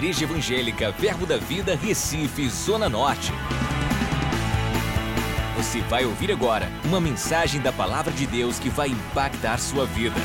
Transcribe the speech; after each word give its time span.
Igreja 0.00 0.24
Evangélica 0.24 0.90
Verbo 0.92 1.26
da 1.26 1.36
Vida, 1.36 1.76
Recife, 1.76 2.48
Zona 2.48 2.88
Norte. 2.88 3.30
Você 5.58 5.82
vai 5.82 6.06
ouvir 6.06 6.32
agora 6.32 6.70
uma 6.86 6.98
mensagem 6.98 7.60
da 7.60 7.70
Palavra 7.70 8.10
de 8.10 8.26
Deus 8.26 8.58
que 8.58 8.70
vai 8.70 8.88
impactar 8.88 9.58
sua 9.58 9.84
vida. 9.84 10.16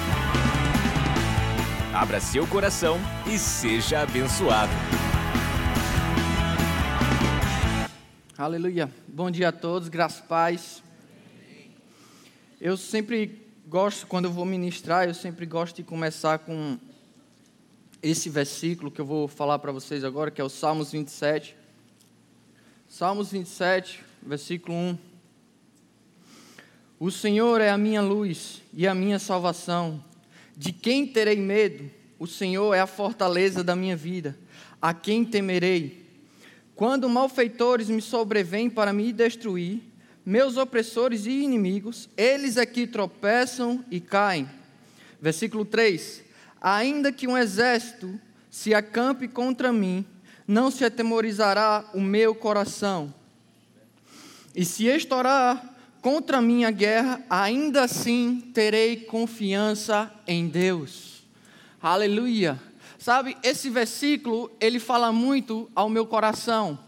Abra 1.94 2.22
seu 2.22 2.48
coração 2.48 2.98
e 3.28 3.38
seja 3.38 4.00
abençoado. 4.00 4.72
Aleluia. 8.38 8.90
Bom 9.06 9.30
dia 9.30 9.50
a 9.50 9.52
todos, 9.52 9.90
graças 9.90 10.20
e 10.20 10.24
paz. 10.24 10.84
Eu 12.62 12.78
sempre 12.78 13.46
gosto, 13.68 14.08
quando 14.08 14.24
eu 14.24 14.32
vou 14.32 14.46
ministrar, 14.46 15.06
eu 15.06 15.14
sempre 15.14 15.46
gosto 15.46 15.76
de 15.76 15.84
começar 15.84 16.40
com 16.40 16.80
esse 18.06 18.30
versículo 18.30 18.92
que 18.92 19.02
eu 19.02 19.06
vou 19.06 19.28
falar 19.28 19.58
para 19.58 19.72
vocês 19.72 20.04
agora, 20.04 20.30
que 20.30 20.40
é 20.40 20.44
o 20.44 20.50
Salmos 20.50 20.92
27. 20.92 21.56
Salmos 22.88 23.32
27, 23.32 24.00
versículo 24.22 24.78
1. 24.78 24.98
O 27.00 27.10
Senhor 27.10 27.60
é 27.62 27.72
a 27.72 27.78
minha 27.80 28.04
luz 28.04 28.62
e 28.72 28.88
a 28.88 28.94
minha 28.94 29.18
salvação. 29.18 30.04
De 30.56 30.72
quem 30.72 31.08
terei 31.08 31.38
medo? 31.38 31.90
O 32.20 32.28
Senhor 32.28 32.76
é 32.76 32.80
a 32.80 32.86
fortaleza 32.86 33.64
da 33.64 33.76
minha 33.76 33.96
vida. 33.96 34.38
A 34.80 34.94
quem 34.94 35.26
temerei? 35.26 36.06
Quando 36.76 37.10
malfeitores 37.10 37.90
me 37.90 38.04
sobrevêm 38.04 38.70
para 38.70 38.94
me 38.94 39.12
destruir, 39.12 39.82
meus 40.24 40.58
opressores 40.58 41.26
e 41.26 41.32
inimigos, 41.32 42.08
eles 42.16 42.56
aqui 42.56 42.84
é 42.84 42.88
tropeçam 42.88 43.84
e 43.90 44.00
caem. 44.00 44.48
Versículo 45.20 45.66
3: 45.66 46.25
Ainda 46.68 47.12
que 47.12 47.28
um 47.28 47.38
exército 47.38 48.20
se 48.50 48.74
acampe 48.74 49.28
contra 49.28 49.72
mim, 49.72 50.04
não 50.48 50.72
se 50.72 50.84
atemorizará 50.84 51.86
o 51.94 52.02
meu 52.02 52.34
coração. 52.34 53.14
E 54.56 54.66
se 54.66 54.86
estourar 54.86 55.76
contra 56.02 56.42
mim 56.42 56.64
a 56.64 56.72
guerra, 56.72 57.24
ainda 57.30 57.84
assim 57.84 58.42
terei 58.52 58.96
confiança 58.96 60.12
em 60.26 60.48
Deus. 60.48 61.22
Aleluia. 61.80 62.60
Sabe, 62.98 63.38
esse 63.44 63.70
versículo, 63.70 64.50
ele 64.60 64.80
fala 64.80 65.12
muito 65.12 65.70
ao 65.76 65.88
meu 65.88 66.08
coração. 66.08 66.80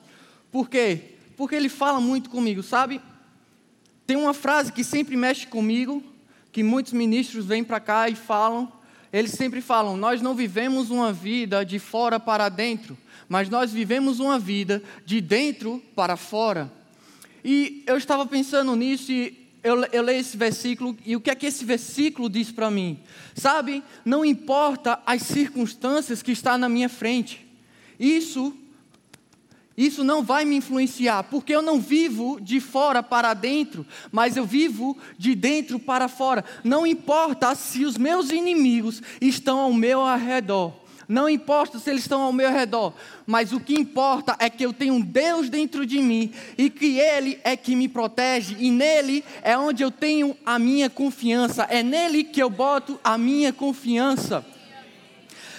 Por 0.52 0.72
quê? 0.72 1.18
Porque 1.38 1.54
ele 1.54 1.70
fala 1.70 2.02
muito 2.02 2.32
comigo, 2.32 2.64
sabe? 2.64 3.00
Tem 4.08 4.18
uma 4.18 4.34
frase 4.34 4.74
que 4.74 4.84
sempre 4.84 5.16
mexe 5.16 5.46
comigo, 5.46 6.02
que 6.52 6.64
muitos 6.64 6.94
ministros 6.94 7.46
vêm 7.46 7.64
para 7.64 7.80
cá 7.80 8.10
e 8.10 8.16
falam, 8.16 8.72
eles 9.12 9.32
sempre 9.32 9.62
falam: 9.62 9.98
nós 9.98 10.22
não 10.22 10.36
vivemos 10.36 10.90
uma 10.90 11.14
vida 11.14 11.66
de 11.66 11.80
fora 11.80 12.20
para 12.20 12.50
dentro, 12.50 12.98
mas 13.28 13.50
nós 13.50 13.72
vivemos 13.72 14.20
uma 14.20 14.40
vida 14.40 14.82
de 15.06 15.22
dentro 15.22 15.82
para 15.96 16.18
fora. 16.18 16.72
E 17.44 17.84
eu 17.88 17.98
estava 17.98 18.26
pensando 18.26 18.76
nisso 18.76 19.12
e 19.12 19.48
eu, 19.64 19.84
eu 19.92 20.02
leio 20.02 20.20
esse 20.20 20.38
versículo 20.38 20.98
e 21.06 21.16
o 21.16 21.22
que 21.22 21.30
é 21.30 21.36
que 21.36 21.46
esse 21.46 21.66
versículo 21.66 22.30
diz 22.30 22.52
para 22.52 22.70
mim? 22.72 23.00
Sabe, 23.36 23.84
não 24.04 24.24
importa 24.24 25.00
as 25.06 25.22
circunstâncias 25.24 26.22
que 26.22 26.32
estão 26.32 26.58
na 26.58 26.70
minha 26.70 26.90
frente, 26.90 27.46
isso 28.00 28.56
isso 29.78 30.04
não 30.04 30.24
vai 30.24 30.44
me 30.44 30.56
influenciar, 30.56 31.24
porque 31.26 31.54
eu 31.54 31.62
não 31.62 31.80
vivo 31.80 32.40
de 32.42 32.60
fora 32.60 33.04
para 33.04 33.36
dentro, 33.36 33.86
mas 34.12 34.36
eu 34.36 34.44
vivo 34.44 34.98
de 35.20 35.36
dentro 35.36 35.78
para 35.78 36.08
fora. 36.08 36.44
Não 36.64 36.88
importa 36.88 37.54
se 37.54 37.86
os 37.86 37.96
meus 37.96 38.32
inimigos 38.32 39.04
estão 39.22 39.60
ao 39.60 39.72
meu 39.72 40.04
redor. 40.16 40.74
Não 41.08 41.30
importa 41.30 41.80
se 41.80 41.90
eles 41.90 42.02
estão 42.02 42.22
ao 42.22 42.34
meu 42.34 42.52
redor, 42.52 42.92
mas 43.26 43.54
o 43.54 43.62
que 43.62 43.74
importa 43.74 44.36
é 44.40 44.50
que 44.50 44.66
eu 44.66 44.74
tenho 44.74 44.96
um 44.96 45.00
Deus 45.00 45.50
dentro 45.50 45.86
de 45.86 46.02
mim 46.02 46.34
e 46.58 46.70
que 46.70 47.00
Ele 47.00 47.40
é 47.46 47.56
que 47.56 47.78
me 47.78 47.88
protege 47.88 48.58
e 48.60 48.70
nele 48.70 49.24
é 49.42 49.58
onde 49.58 49.84
eu 49.84 49.90
tenho 49.90 50.36
a 50.46 50.60
minha 50.60 50.90
confiança, 50.90 51.64
é 51.70 51.82
nele 51.82 52.26
que 52.26 52.44
eu 52.44 52.50
boto 52.50 53.00
a 53.02 53.18
minha 53.18 53.54
confiança 53.54 54.46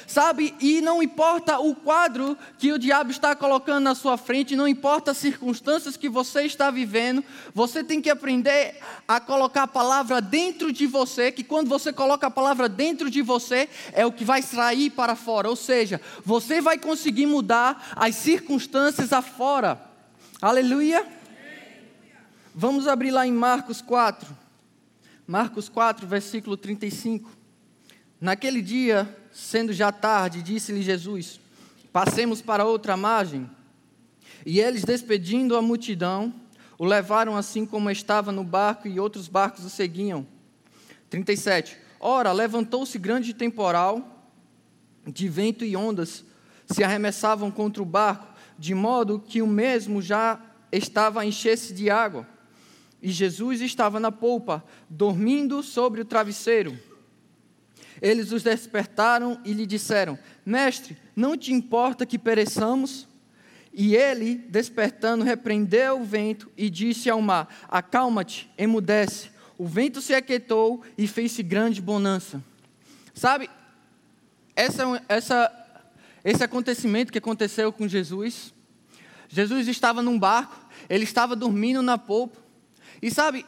sabe? 0.08 0.54
E 0.58 0.80
não 0.80 1.02
importa 1.02 1.58
o 1.60 1.74
quadro 1.74 2.36
que 2.58 2.72
o 2.72 2.78
diabo 2.78 3.10
está 3.10 3.36
colocando 3.36 3.84
na 3.84 3.94
sua 3.94 4.16
frente, 4.16 4.56
não 4.56 4.66
importa 4.66 5.10
as 5.10 5.18
circunstâncias 5.18 5.96
que 5.96 6.08
você 6.08 6.42
está 6.42 6.70
vivendo, 6.70 7.22
você 7.54 7.84
tem 7.84 8.00
que 8.00 8.08
aprender 8.08 8.80
a 9.06 9.20
colocar 9.20 9.64
a 9.64 9.68
palavra 9.68 10.20
dentro 10.20 10.72
de 10.72 10.86
você, 10.86 11.30
que 11.30 11.44
quando 11.44 11.68
você 11.68 11.92
coloca 11.92 12.26
a 12.26 12.30
palavra 12.30 12.68
dentro 12.68 13.10
de 13.10 13.20
você, 13.20 13.68
é 13.92 14.06
o 14.06 14.10
que 14.10 14.24
vai 14.24 14.40
sair 14.40 14.90
para 14.90 15.14
fora, 15.14 15.48
ou 15.48 15.56
seja, 15.56 16.00
você 16.24 16.60
vai 16.60 16.78
conseguir 16.78 17.26
mudar 17.26 17.92
as 17.94 18.14
circunstâncias 18.16 19.12
afora. 19.12 19.78
Aleluia! 20.40 21.06
Vamos 22.54 22.88
abrir 22.88 23.10
lá 23.10 23.26
em 23.26 23.32
Marcos 23.32 23.82
4. 23.82 24.36
Marcos 25.26 25.68
4, 25.68 26.06
versículo 26.06 26.56
35. 26.56 27.30
Naquele 28.18 28.62
dia, 28.62 29.17
Sendo 29.40 29.72
já 29.72 29.92
tarde, 29.92 30.42
disse-lhe 30.42 30.82
Jesus: 30.82 31.38
Passemos 31.92 32.42
para 32.42 32.64
outra 32.64 32.96
margem. 32.96 33.48
E 34.44 34.58
eles, 34.58 34.82
despedindo 34.82 35.56
a 35.56 35.62
multidão, 35.62 36.34
o 36.76 36.84
levaram 36.84 37.36
assim 37.36 37.64
como 37.64 37.88
estava 37.88 38.32
no 38.32 38.42
barco, 38.42 38.88
e 38.88 38.98
outros 38.98 39.28
barcos 39.28 39.64
o 39.64 39.70
seguiam. 39.70 40.26
37. 41.08 41.78
Ora, 42.00 42.32
levantou-se 42.32 42.98
grande 42.98 43.32
temporal, 43.32 44.28
de 45.06 45.28
vento 45.28 45.64
e 45.64 45.76
ondas 45.76 46.24
se 46.66 46.82
arremessavam 46.82 47.48
contra 47.48 47.80
o 47.80 47.86
barco, 47.86 48.26
de 48.58 48.74
modo 48.74 49.20
que 49.20 49.40
o 49.40 49.46
mesmo 49.46 50.02
já 50.02 50.40
estava 50.72 51.20
a 51.20 51.24
encher-se 51.24 51.72
de 51.72 51.88
água. 51.88 52.26
E 53.00 53.12
Jesus 53.12 53.60
estava 53.60 54.00
na 54.00 54.10
polpa, 54.10 54.64
dormindo 54.90 55.62
sobre 55.62 56.00
o 56.00 56.04
travesseiro. 56.04 56.87
Eles 58.00 58.32
os 58.32 58.42
despertaram 58.42 59.40
e 59.44 59.52
lhe 59.52 59.66
disseram: 59.66 60.18
Mestre, 60.44 60.96
não 61.14 61.36
te 61.36 61.52
importa 61.52 62.06
que 62.06 62.18
pereçamos? 62.18 63.06
E 63.72 63.94
ele, 63.94 64.36
despertando, 64.48 65.24
repreendeu 65.24 66.00
o 66.00 66.04
vento 66.04 66.50
e 66.56 66.68
disse 66.70 67.08
ao 67.10 67.20
mar: 67.20 67.48
Acalma-te, 67.68 68.50
emudece. 68.56 69.30
O 69.56 69.66
vento 69.66 70.00
se 70.00 70.14
aquietou 70.14 70.82
e 70.96 71.06
fez-se 71.06 71.42
grande 71.42 71.82
bonança. 71.82 72.42
Sabe, 73.12 73.50
essa, 74.54 75.02
essa, 75.08 75.66
esse 76.24 76.44
acontecimento 76.44 77.12
que 77.12 77.18
aconteceu 77.18 77.72
com 77.72 77.88
Jesus, 77.88 78.54
Jesus 79.28 79.68
estava 79.68 80.02
num 80.02 80.18
barco, 80.18 80.56
ele 80.88 81.04
estava 81.04 81.36
dormindo 81.36 81.82
na 81.82 81.98
polpa. 81.98 82.38
E 83.02 83.10
sabe, 83.10 83.44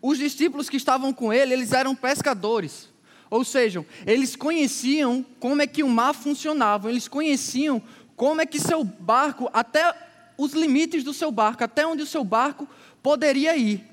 os 0.00 0.18
discípulos 0.18 0.68
que 0.68 0.76
estavam 0.76 1.12
com 1.12 1.32
ele, 1.32 1.52
eles 1.52 1.72
eram 1.72 1.94
pescadores. 1.94 2.88
Ou 3.30 3.44
seja, 3.44 3.84
eles 4.06 4.36
conheciam 4.36 5.24
como 5.38 5.60
é 5.60 5.66
que 5.66 5.82
o 5.82 5.88
mar 5.88 6.14
funcionava, 6.14 6.90
eles 6.90 7.08
conheciam 7.08 7.82
como 8.16 8.40
é 8.40 8.46
que 8.46 8.58
seu 8.58 8.82
barco, 8.82 9.50
até 9.52 9.94
os 10.36 10.52
limites 10.52 11.04
do 11.04 11.12
seu 11.12 11.30
barco, 11.30 11.62
até 11.62 11.86
onde 11.86 12.02
o 12.02 12.06
seu 12.06 12.24
barco 12.24 12.66
poderia 13.02 13.56
ir. 13.56 13.84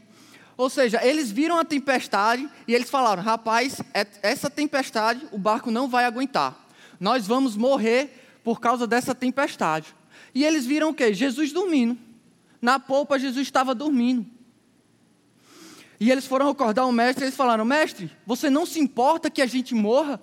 Ou 0.57 0.69
seja, 0.69 1.05
eles 1.05 1.31
viram 1.31 1.57
a 1.57 1.65
tempestade 1.65 2.49
e 2.67 2.73
eles 2.73 2.89
falaram: 2.89 3.21
rapaz, 3.21 3.81
é, 3.93 4.07
essa 4.21 4.49
tempestade 4.49 5.27
o 5.31 5.37
barco 5.37 5.69
não 5.69 5.87
vai 5.87 6.05
aguentar. 6.05 6.55
Nós 6.99 7.27
vamos 7.27 7.57
morrer 7.57 8.39
por 8.43 8.61
causa 8.61 8.87
dessa 8.87 9.13
tempestade. 9.13 9.93
E 10.33 10.45
eles 10.45 10.65
viram 10.65 10.89
o 10.89 10.93
quê? 10.93 11.13
Jesus 11.13 11.51
dormindo. 11.51 11.97
Na 12.61 12.79
polpa, 12.79 13.19
Jesus 13.19 13.45
estava 13.45 13.75
dormindo. 13.75 14.25
E 16.05 16.11
eles 16.11 16.27
foram 16.27 16.49
acordar 16.49 16.85
o 16.85 16.91
mestre 16.91 17.23
e 17.23 17.25
eles 17.25 17.35
falaram: 17.35 17.65
Mestre, 17.65 18.11
você 18.27 18.47
não 18.47 18.63
se 18.63 18.79
importa 18.79 19.27
que 19.27 19.41
a 19.41 19.47
gente 19.47 19.73
morra? 19.73 20.21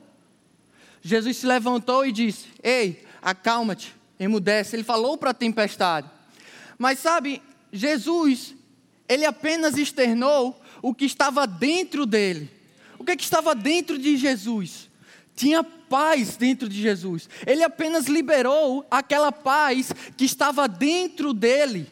Jesus 1.02 1.38
se 1.38 1.44
levantou 1.44 2.06
e 2.06 2.12
disse: 2.12 2.46
Ei, 2.62 3.04
acalma-te, 3.20 3.92
emudece. 4.16 4.76
Ele 4.76 4.84
falou 4.84 5.18
para 5.18 5.30
a 5.30 5.34
tempestade. 5.34 6.08
Mas 6.78 7.00
sabe, 7.00 7.42
Jesus, 7.72 8.54
ele 9.08 9.26
apenas 9.26 9.76
externou 9.76 10.62
o 10.80 10.94
que 10.94 11.04
estava 11.04 11.48
dentro 11.48 12.06
dele. 12.06 12.48
O 12.96 13.04
que, 13.04 13.10
é 13.10 13.16
que 13.16 13.24
estava 13.24 13.52
dentro 13.52 13.98
de 13.98 14.16
Jesus? 14.16 14.88
Tinha 15.34 15.64
paz 15.64 16.36
dentro 16.36 16.68
de 16.68 16.80
Jesus. 16.80 17.28
Ele 17.44 17.64
apenas 17.64 18.06
liberou 18.06 18.86
aquela 18.88 19.32
paz 19.32 19.92
que 20.16 20.26
estava 20.26 20.68
dentro 20.68 21.34
dele. 21.34 21.90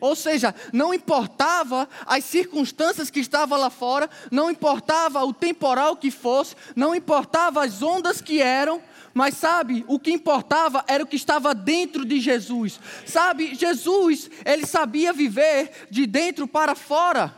Ou 0.00 0.16
seja, 0.16 0.54
não 0.72 0.94
importava 0.94 1.88
as 2.06 2.24
circunstâncias 2.24 3.10
que 3.10 3.20
estavam 3.20 3.58
lá 3.58 3.68
fora, 3.68 4.08
não 4.30 4.50
importava 4.50 5.22
o 5.24 5.32
temporal 5.32 5.96
que 5.96 6.10
fosse, 6.10 6.56
não 6.74 6.94
importava 6.94 7.62
as 7.64 7.82
ondas 7.82 8.20
que 8.20 8.40
eram, 8.40 8.82
mas 9.12 9.36
sabe, 9.36 9.84
o 9.86 9.98
que 9.98 10.10
importava 10.10 10.84
era 10.86 11.04
o 11.04 11.06
que 11.06 11.16
estava 11.16 11.54
dentro 11.54 12.04
de 12.04 12.18
Jesus. 12.18 12.80
Sabe, 13.04 13.54
Jesus, 13.54 14.30
ele 14.44 14.66
sabia 14.66 15.12
viver 15.12 15.88
de 15.90 16.06
dentro 16.06 16.46
para 16.48 16.74
fora. 16.74 17.36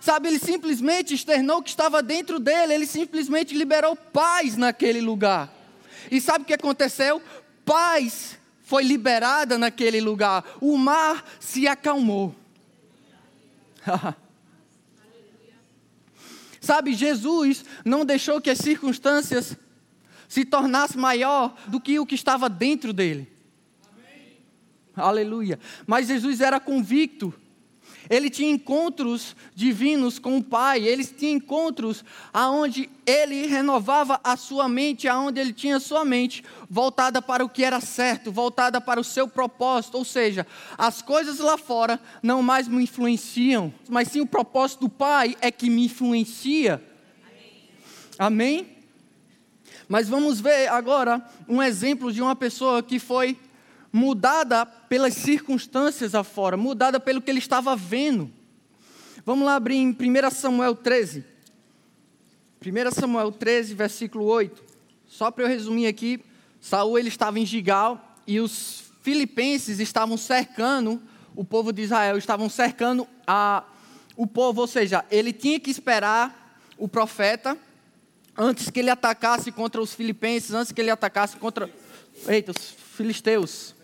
Sabe, 0.00 0.28
ele 0.28 0.38
simplesmente 0.38 1.12
externou 1.12 1.58
o 1.58 1.62
que 1.62 1.70
estava 1.70 2.02
dentro 2.02 2.38
dele, 2.38 2.72
ele 2.72 2.86
simplesmente 2.86 3.54
liberou 3.54 3.96
paz 3.96 4.56
naquele 4.56 5.00
lugar. 5.00 5.52
E 6.10 6.20
sabe 6.20 6.44
o 6.44 6.46
que 6.46 6.54
aconteceu? 6.54 7.20
Paz 7.64 8.38
foi 8.68 8.84
liberada 8.84 9.56
naquele 9.56 9.98
lugar, 9.98 10.44
o 10.60 10.76
mar 10.76 11.24
se 11.40 11.66
acalmou. 11.66 12.36
Sabe, 16.60 16.92
Jesus 16.92 17.64
não 17.82 18.04
deixou 18.04 18.42
que 18.42 18.50
as 18.50 18.58
circunstâncias 18.58 19.56
se 20.28 20.44
tornassem 20.44 21.00
maior 21.00 21.56
do 21.66 21.80
que 21.80 21.98
o 21.98 22.04
que 22.04 22.14
estava 22.14 22.46
dentro 22.46 22.92
dele. 22.92 23.32
Amém. 23.90 24.36
Aleluia. 24.94 25.58
Mas 25.86 26.08
Jesus 26.08 26.42
era 26.42 26.60
convicto 26.60 27.32
ele 28.08 28.30
tinha 28.30 28.50
encontros 28.50 29.36
divinos 29.54 30.18
com 30.18 30.38
o 30.38 30.42
Pai, 30.42 30.86
ele 30.86 31.04
tinha 31.04 31.32
encontros 31.32 32.04
aonde 32.32 32.88
ele 33.06 33.46
renovava 33.46 34.20
a 34.22 34.36
sua 34.36 34.68
mente, 34.68 35.08
aonde 35.08 35.40
ele 35.40 35.52
tinha 35.52 35.80
sua 35.80 36.04
mente 36.04 36.44
voltada 36.68 37.20
para 37.20 37.44
o 37.44 37.48
que 37.48 37.64
era 37.64 37.80
certo, 37.80 38.30
voltada 38.30 38.80
para 38.80 39.00
o 39.00 39.04
seu 39.04 39.28
propósito, 39.28 39.96
ou 39.96 40.04
seja, 40.04 40.46
as 40.76 41.02
coisas 41.02 41.38
lá 41.38 41.56
fora 41.56 42.00
não 42.22 42.42
mais 42.42 42.68
me 42.68 42.82
influenciam, 42.82 43.72
mas 43.88 44.08
sim 44.08 44.20
o 44.20 44.26
propósito 44.26 44.80
do 44.80 44.88
Pai 44.88 45.36
é 45.40 45.50
que 45.50 45.70
me 45.70 45.86
influencia. 45.86 46.82
Amém? 48.18 48.56
Amém? 48.64 48.78
Mas 49.88 50.06
vamos 50.06 50.38
ver 50.38 50.68
agora 50.68 51.24
um 51.48 51.62
exemplo 51.62 52.12
de 52.12 52.20
uma 52.20 52.36
pessoa 52.36 52.82
que 52.82 52.98
foi 52.98 53.38
mudada 53.92 54.66
pelas 54.66 55.14
circunstâncias 55.14 56.14
afora, 56.14 56.56
mudada 56.56 57.00
pelo 57.00 57.20
que 57.20 57.30
ele 57.30 57.38
estava 57.38 57.74
vendo. 57.74 58.30
Vamos 59.24 59.44
lá 59.44 59.56
abrir 59.56 59.76
em 59.76 59.90
1 59.90 60.30
Samuel 60.30 60.74
13. 60.74 61.24
1 62.64 62.90
Samuel 62.92 63.32
13, 63.32 63.74
versículo 63.74 64.24
8. 64.24 64.62
Só 65.06 65.30
para 65.30 65.44
eu 65.44 65.48
resumir 65.48 65.86
aqui, 65.86 66.20
Saul 66.60 66.98
ele 66.98 67.08
estava 67.08 67.38
em 67.38 67.46
Gigal 67.46 68.16
e 68.26 68.40
os 68.40 68.84
filipenses 69.02 69.80
estavam 69.80 70.16
cercando 70.16 71.00
o 71.34 71.44
povo 71.44 71.72
de 71.72 71.82
Israel, 71.82 72.18
estavam 72.18 72.48
cercando 72.48 73.06
a, 73.26 73.64
o 74.16 74.26
povo, 74.26 74.62
ou 74.62 74.66
seja, 74.66 75.04
ele 75.10 75.32
tinha 75.32 75.58
que 75.60 75.70
esperar 75.70 76.60
o 76.76 76.88
profeta 76.88 77.56
antes 78.36 78.70
que 78.70 78.80
ele 78.80 78.90
atacasse 78.90 79.50
contra 79.50 79.80
os 79.80 79.94
filipenses, 79.94 80.52
antes 80.52 80.72
que 80.72 80.80
ele 80.80 80.90
atacasse 80.90 81.36
contra 81.36 81.70
eita, 82.26 82.52
os 82.52 82.74
filisteus. 82.96 83.74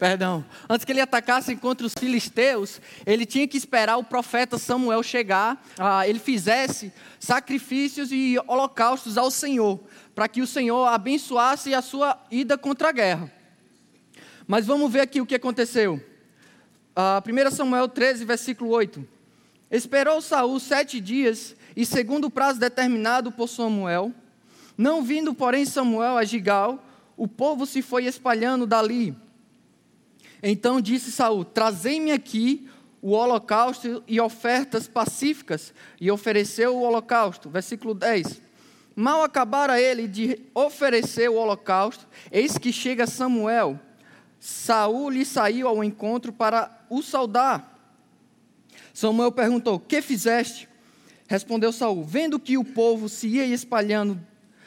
Perdão. 0.00 0.42
Antes 0.66 0.86
que 0.86 0.92
ele 0.92 1.00
atacasse 1.02 1.54
contra 1.56 1.86
os 1.86 1.92
filisteus, 1.92 2.80
ele 3.04 3.26
tinha 3.26 3.46
que 3.46 3.58
esperar 3.58 3.98
o 3.98 4.02
profeta 4.02 4.56
Samuel 4.56 5.02
chegar, 5.02 5.62
ah, 5.78 6.08
ele 6.08 6.18
fizesse 6.18 6.90
sacrifícios 7.18 8.10
e 8.10 8.38
holocaustos 8.46 9.18
ao 9.18 9.30
Senhor, 9.30 9.78
para 10.14 10.26
que 10.26 10.40
o 10.40 10.46
Senhor 10.46 10.86
abençoasse 10.86 11.74
a 11.74 11.82
sua 11.82 12.18
ida 12.30 12.56
contra 12.56 12.88
a 12.88 12.92
guerra. 12.92 13.30
Mas 14.46 14.64
vamos 14.64 14.90
ver 14.90 15.00
aqui 15.00 15.20
o 15.20 15.26
que 15.26 15.34
aconteceu. 15.34 16.02
Ah, 16.96 17.22
1 17.22 17.50
Samuel 17.50 17.86
13, 17.86 18.24
versículo 18.24 18.70
8. 18.70 19.06
Esperou 19.70 20.22
Saul 20.22 20.58
sete 20.58 20.98
dias, 20.98 21.54
e 21.76 21.84
segundo 21.84 22.28
o 22.28 22.30
prazo 22.30 22.58
determinado 22.58 23.30
por 23.30 23.48
Samuel, 23.48 24.14
não 24.78 25.02
vindo, 25.02 25.34
porém, 25.34 25.66
Samuel 25.66 26.16
a 26.16 26.24
Gigal, 26.24 26.82
o 27.18 27.28
povo 27.28 27.66
se 27.66 27.82
foi 27.82 28.06
espalhando 28.06 28.66
dali 28.66 29.14
então 30.42 30.80
disse 30.80 31.12
Saul: 31.12 31.44
Trazei-me 31.44 32.12
aqui 32.12 32.68
o 33.02 33.12
holocausto 33.12 34.02
e 34.06 34.20
ofertas 34.20 34.86
pacíficas, 34.86 35.72
e 36.00 36.10
ofereceu 36.10 36.76
o 36.76 36.82
holocausto. 36.82 37.48
Versículo 37.48 37.94
10. 37.94 38.40
Mal 38.94 39.22
acabara 39.22 39.80
ele 39.80 40.06
de 40.06 40.38
oferecer 40.54 41.30
o 41.30 41.34
holocausto, 41.34 42.06
eis 42.30 42.58
que 42.58 42.72
chega 42.72 43.06
Samuel. 43.06 43.78
Saul 44.38 45.10
lhe 45.10 45.24
saiu 45.24 45.68
ao 45.68 45.84
encontro 45.84 46.32
para 46.32 46.84
o 46.88 47.02
saudar. 47.02 47.78
Samuel 48.92 49.32
perguntou: 49.32 49.78
Que 49.78 50.02
fizeste? 50.02 50.68
Respondeu 51.26 51.72
Saul: 51.72 52.04
Vendo 52.04 52.38
que 52.38 52.58
o 52.58 52.64
povo 52.64 53.08
se 53.08 53.28
ia 53.28 53.46
espalhando 53.46 54.20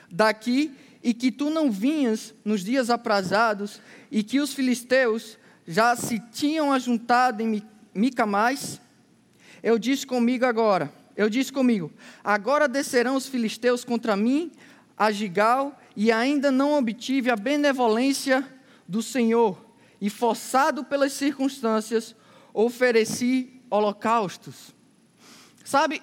daqui 0.10 0.72
e 1.04 1.14
que 1.14 1.32
tu 1.32 1.50
não 1.50 1.70
vinhas 1.72 2.34
nos 2.46 2.64
dias 2.64 2.90
aprazados 2.90 3.82
e 4.10 4.24
que 4.24 4.40
os 4.40 4.54
filisteus 4.54 5.38
já 5.68 5.96
se 5.96 6.20
tinham 6.20 6.72
ajuntado 6.72 7.42
em 7.42 7.64
Micamais, 7.94 8.82
eu 9.62 9.80
disse 9.80 10.06
comigo 10.06 10.46
agora, 10.46 10.92
eu 11.16 11.30
disse 11.30 11.52
comigo, 11.52 11.92
agora 12.24 12.68
descerão 12.68 13.16
os 13.16 13.28
filisteus 13.28 13.86
contra 13.86 14.16
mim 14.16 14.52
a 14.98 15.12
Gigal, 15.12 15.80
e 15.96 16.12
ainda 16.12 16.52
não 16.52 16.74
obtive 16.74 17.30
a 17.30 17.36
benevolência 17.36 18.48
do 18.88 19.02
Senhor, 19.02 19.64
e 20.02 20.10
forçado 20.10 20.84
pelas 20.84 21.14
circunstâncias, 21.14 22.16
ofereci 22.54 23.62
holocaustos. 23.70 24.74
Sabe, 25.64 26.02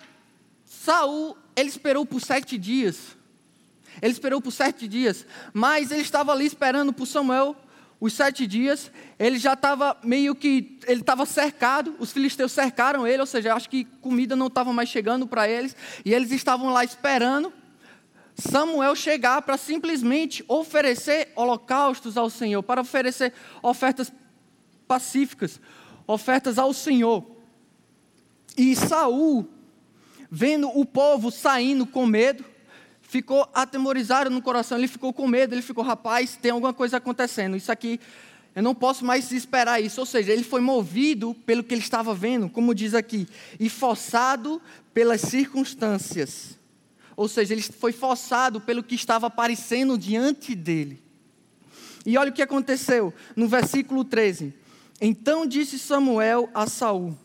Saul, 0.65 1.37
ele 1.55 1.69
esperou 1.69 2.07
por 2.07 2.21
sete 2.21 2.57
dias. 2.57 3.17
Ele 4.01 4.13
esperou 4.13 4.41
por 4.41 4.51
sete 4.51 4.89
dias, 4.89 5.27
mas 5.53 5.91
ele 5.91 6.01
estava 6.01 6.33
ali 6.33 6.47
esperando 6.47 6.93
por 6.93 7.07
Samuel 7.07 7.55
os 8.01 8.15
sete 8.15 8.47
dias, 8.47 8.91
ele 9.19 9.39
já 9.39 9.53
estava 9.53 9.97
meio 10.03 10.35
que, 10.35 10.79
ele 10.87 11.03
estava 11.03 11.27
cercado, 11.27 11.95
os 11.99 12.11
filisteus 12.11 12.51
cercaram 12.51 13.07
ele, 13.07 13.21
ou 13.21 13.27
seja, 13.27 13.55
acho 13.55 13.69
que 13.69 13.85
comida 14.01 14.35
não 14.35 14.47
estava 14.47 14.73
mais 14.73 14.89
chegando 14.89 15.27
para 15.27 15.47
eles, 15.49 15.77
e 16.05 16.15
eles 16.15 16.33
estavam 16.33 16.73
lá 16.73 16.83
esperando 16.83 17.53
Samuel 18.41 18.97
chegar 18.97 19.43
para 19.43 19.57
simplesmente 19.57 20.43
oferecer 20.49 21.31
holocaustos 21.37 22.17
ao 22.17 22.31
Senhor, 22.31 22.63
para 22.63 22.81
oferecer 22.81 23.33
ofertas 23.63 24.13
pacíficas, 24.89 25.61
ofertas 26.07 26.59
ao 26.59 26.73
Senhor. 26.73 27.25
E 28.57 28.75
Saul, 28.75 29.49
vendo 30.31 30.69
o 30.69 30.85
povo 30.85 31.31
saindo 31.31 31.87
com 31.87 32.07
medo, 32.07 32.45
ficou 33.11 33.49
atemorizado 33.53 34.31
no 34.31 34.41
coração, 34.41 34.79
ele 34.79 34.87
ficou 34.87 35.13
com 35.13 35.27
medo, 35.27 35.53
ele 35.53 35.63
ficou, 35.63 35.83
rapaz, 35.83 36.39
tem 36.41 36.53
alguma 36.53 36.73
coisa 36.73 36.99
acontecendo, 36.99 37.57
isso 37.57 37.73
aqui, 37.73 37.99
eu 38.55 38.63
não 38.63 38.73
posso 38.73 39.05
mais 39.05 39.33
esperar 39.33 39.83
isso. 39.83 40.01
Ou 40.01 40.07
seja, 40.07 40.33
ele 40.33 40.45
foi 40.45 40.61
movido 40.61 41.35
pelo 41.45 41.65
que 41.65 41.75
ele 41.75 41.83
estava 41.83 42.15
vendo, 42.15 42.49
como 42.49 42.73
diz 42.73 42.95
aqui, 42.95 43.27
e 43.59 43.69
forçado 43.69 44.63
pelas 44.95 45.23
circunstâncias. 45.23 46.57
Ou 47.17 47.29
seja, 47.29 47.53
ele 47.53 47.63
foi 47.63 47.91
forçado 47.91 48.61
pelo 48.61 48.83
que 48.83 48.95
estava 48.95 49.27
aparecendo 49.27 49.99
diante 49.99 50.55
dele. 50.55 51.03
E 52.07 52.17
olha 52.17 52.31
o 52.31 52.35
que 52.35 52.43
aconteceu 52.43 53.13
no 53.35 53.49
versículo 53.49 54.05
13. 54.05 54.55
Então 55.01 55.47
disse 55.47 55.81
Samuel 55.81 56.49
a 56.55 56.67
Saul: 56.67 57.19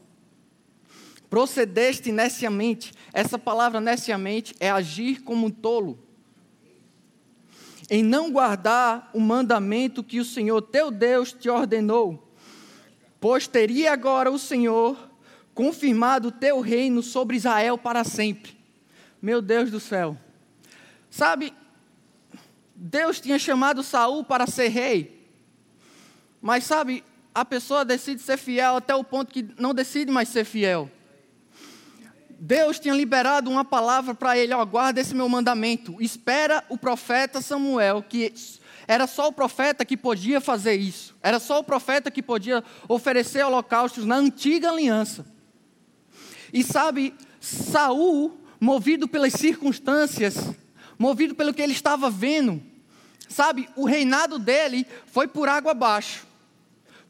Procedeste 1.35 2.13
neciamente. 2.13 2.93
Essa 3.11 3.37
palavra 3.37 3.81
neciamente 3.81 4.55
é 4.57 4.71
agir 4.71 5.21
como 5.21 5.47
um 5.47 5.51
tolo. 5.51 5.99
Em 7.89 8.01
não 8.01 8.31
guardar 8.31 9.09
o 9.13 9.19
mandamento 9.19 10.01
que 10.01 10.21
o 10.21 10.23
Senhor 10.23 10.61
teu 10.61 10.89
Deus 10.89 11.33
te 11.33 11.49
ordenou. 11.49 12.25
Pois 13.19 13.47
teria 13.47 13.91
agora 13.91 14.31
o 14.31 14.39
Senhor 14.39 14.97
confirmado 15.53 16.29
o 16.29 16.31
teu 16.31 16.61
reino 16.61 17.03
sobre 17.03 17.35
Israel 17.35 17.77
para 17.77 18.05
sempre. 18.05 18.57
Meu 19.21 19.41
Deus 19.41 19.69
do 19.69 19.81
céu. 19.81 20.17
Sabe, 21.11 21.53
Deus 22.73 23.19
tinha 23.19 23.37
chamado 23.37 23.83
Saul 23.83 24.23
para 24.23 24.47
ser 24.47 24.69
rei. 24.69 25.29
Mas 26.41 26.63
sabe, 26.63 27.03
a 27.33 27.43
pessoa 27.43 27.83
decide 27.83 28.21
ser 28.21 28.37
fiel 28.37 28.77
até 28.77 28.95
o 28.95 29.03
ponto 29.03 29.33
que 29.33 29.45
não 29.59 29.73
decide 29.73 30.09
mais 30.09 30.29
ser 30.29 30.45
fiel. 30.45 30.89
Deus 32.39 32.79
tinha 32.79 32.93
liberado 32.93 33.49
uma 33.49 33.63
palavra 33.63 34.13
para 34.13 34.37
ele: 34.37 34.53
ó, 34.53 34.63
guarda 34.65 34.99
esse 34.99 35.15
meu 35.15 35.27
mandamento. 35.29 36.01
Espera 36.01 36.63
o 36.69 36.77
profeta 36.77 37.41
Samuel, 37.41 38.03
que 38.03 38.33
era 38.87 39.07
só 39.07 39.27
o 39.27 39.33
profeta 39.33 39.85
que 39.85 39.97
podia 39.97 40.39
fazer 40.39 40.75
isso. 40.75 41.15
Era 41.21 41.39
só 41.39 41.59
o 41.59 41.63
profeta 41.63 42.11
que 42.11 42.21
podia 42.21 42.63
oferecer 42.87 43.43
holocaustos 43.43 44.05
na 44.05 44.15
antiga 44.15 44.69
aliança. 44.69 45.25
E 46.53 46.63
sabe, 46.63 47.13
Saul, 47.39 48.39
movido 48.59 49.07
pelas 49.07 49.33
circunstâncias, 49.33 50.51
movido 50.97 51.35
pelo 51.35 51.53
que 51.53 51.61
ele 51.61 51.73
estava 51.73 52.09
vendo, 52.09 52.61
sabe, 53.27 53.67
o 53.75 53.85
reinado 53.85 54.37
dele 54.37 54.85
foi 55.07 55.27
por 55.27 55.49
água 55.49 55.71
abaixo, 55.71 56.25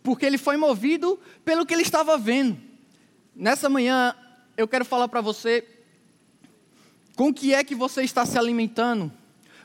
porque 0.01 0.25
ele 0.25 0.37
foi 0.37 0.57
movido 0.57 1.19
pelo 1.43 1.65
que 1.65 1.73
ele 1.73 1.83
estava 1.83 2.17
vendo. 2.17 2.57
Nessa 3.35 3.67
manhã, 3.67 4.15
eu 4.57 4.67
quero 4.67 4.85
falar 4.85 5.07
para 5.07 5.21
você 5.21 5.65
com 7.15 7.33
que 7.33 7.53
é 7.53 7.63
que 7.63 7.75
você 7.75 8.03
está 8.03 8.25
se 8.25 8.37
alimentando, 8.37 9.11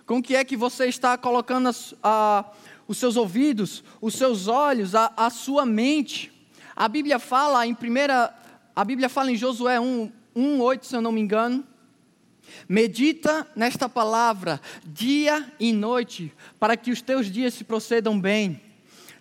com 0.06 0.23
que 0.23 0.35
é 0.35 0.44
que 0.44 0.56
você 0.56 0.87
está 0.87 1.16
colocando 1.16 1.68
a, 1.68 1.73
a, 2.02 2.44
os 2.87 2.99
seus 2.99 3.16
ouvidos, 3.16 3.85
os 4.00 4.14
seus 4.14 4.49
olhos, 4.49 4.94
a, 4.94 5.12
a, 5.16 5.30
sua 5.30 5.64
mente. 5.64 6.32
A 6.75 6.88
Bíblia 6.88 7.18
fala 7.18 7.66
em 7.66 7.75
primeira, 7.75 8.35
a 8.75 8.85
Bíblia 8.85 9.09
fala 9.09 9.30
em 9.30 9.37
Josué 9.37 9.78
1, 9.78 10.11
1:8, 10.37 10.85
se 10.85 10.97
eu 10.97 11.02
não 11.02 11.12
me 11.12 11.20
engano. 11.20 11.64
Medita 12.68 13.47
nesta 13.54 13.88
palavra 13.88 14.61
dia 14.85 15.52
e 15.61 15.73
noite, 15.73 16.32
para 16.59 16.76
que 16.76 16.90
os 16.90 17.00
teus 17.00 17.30
dias 17.30 17.54
se 17.54 17.62
procedam 17.62 18.20
bem. 18.20 18.61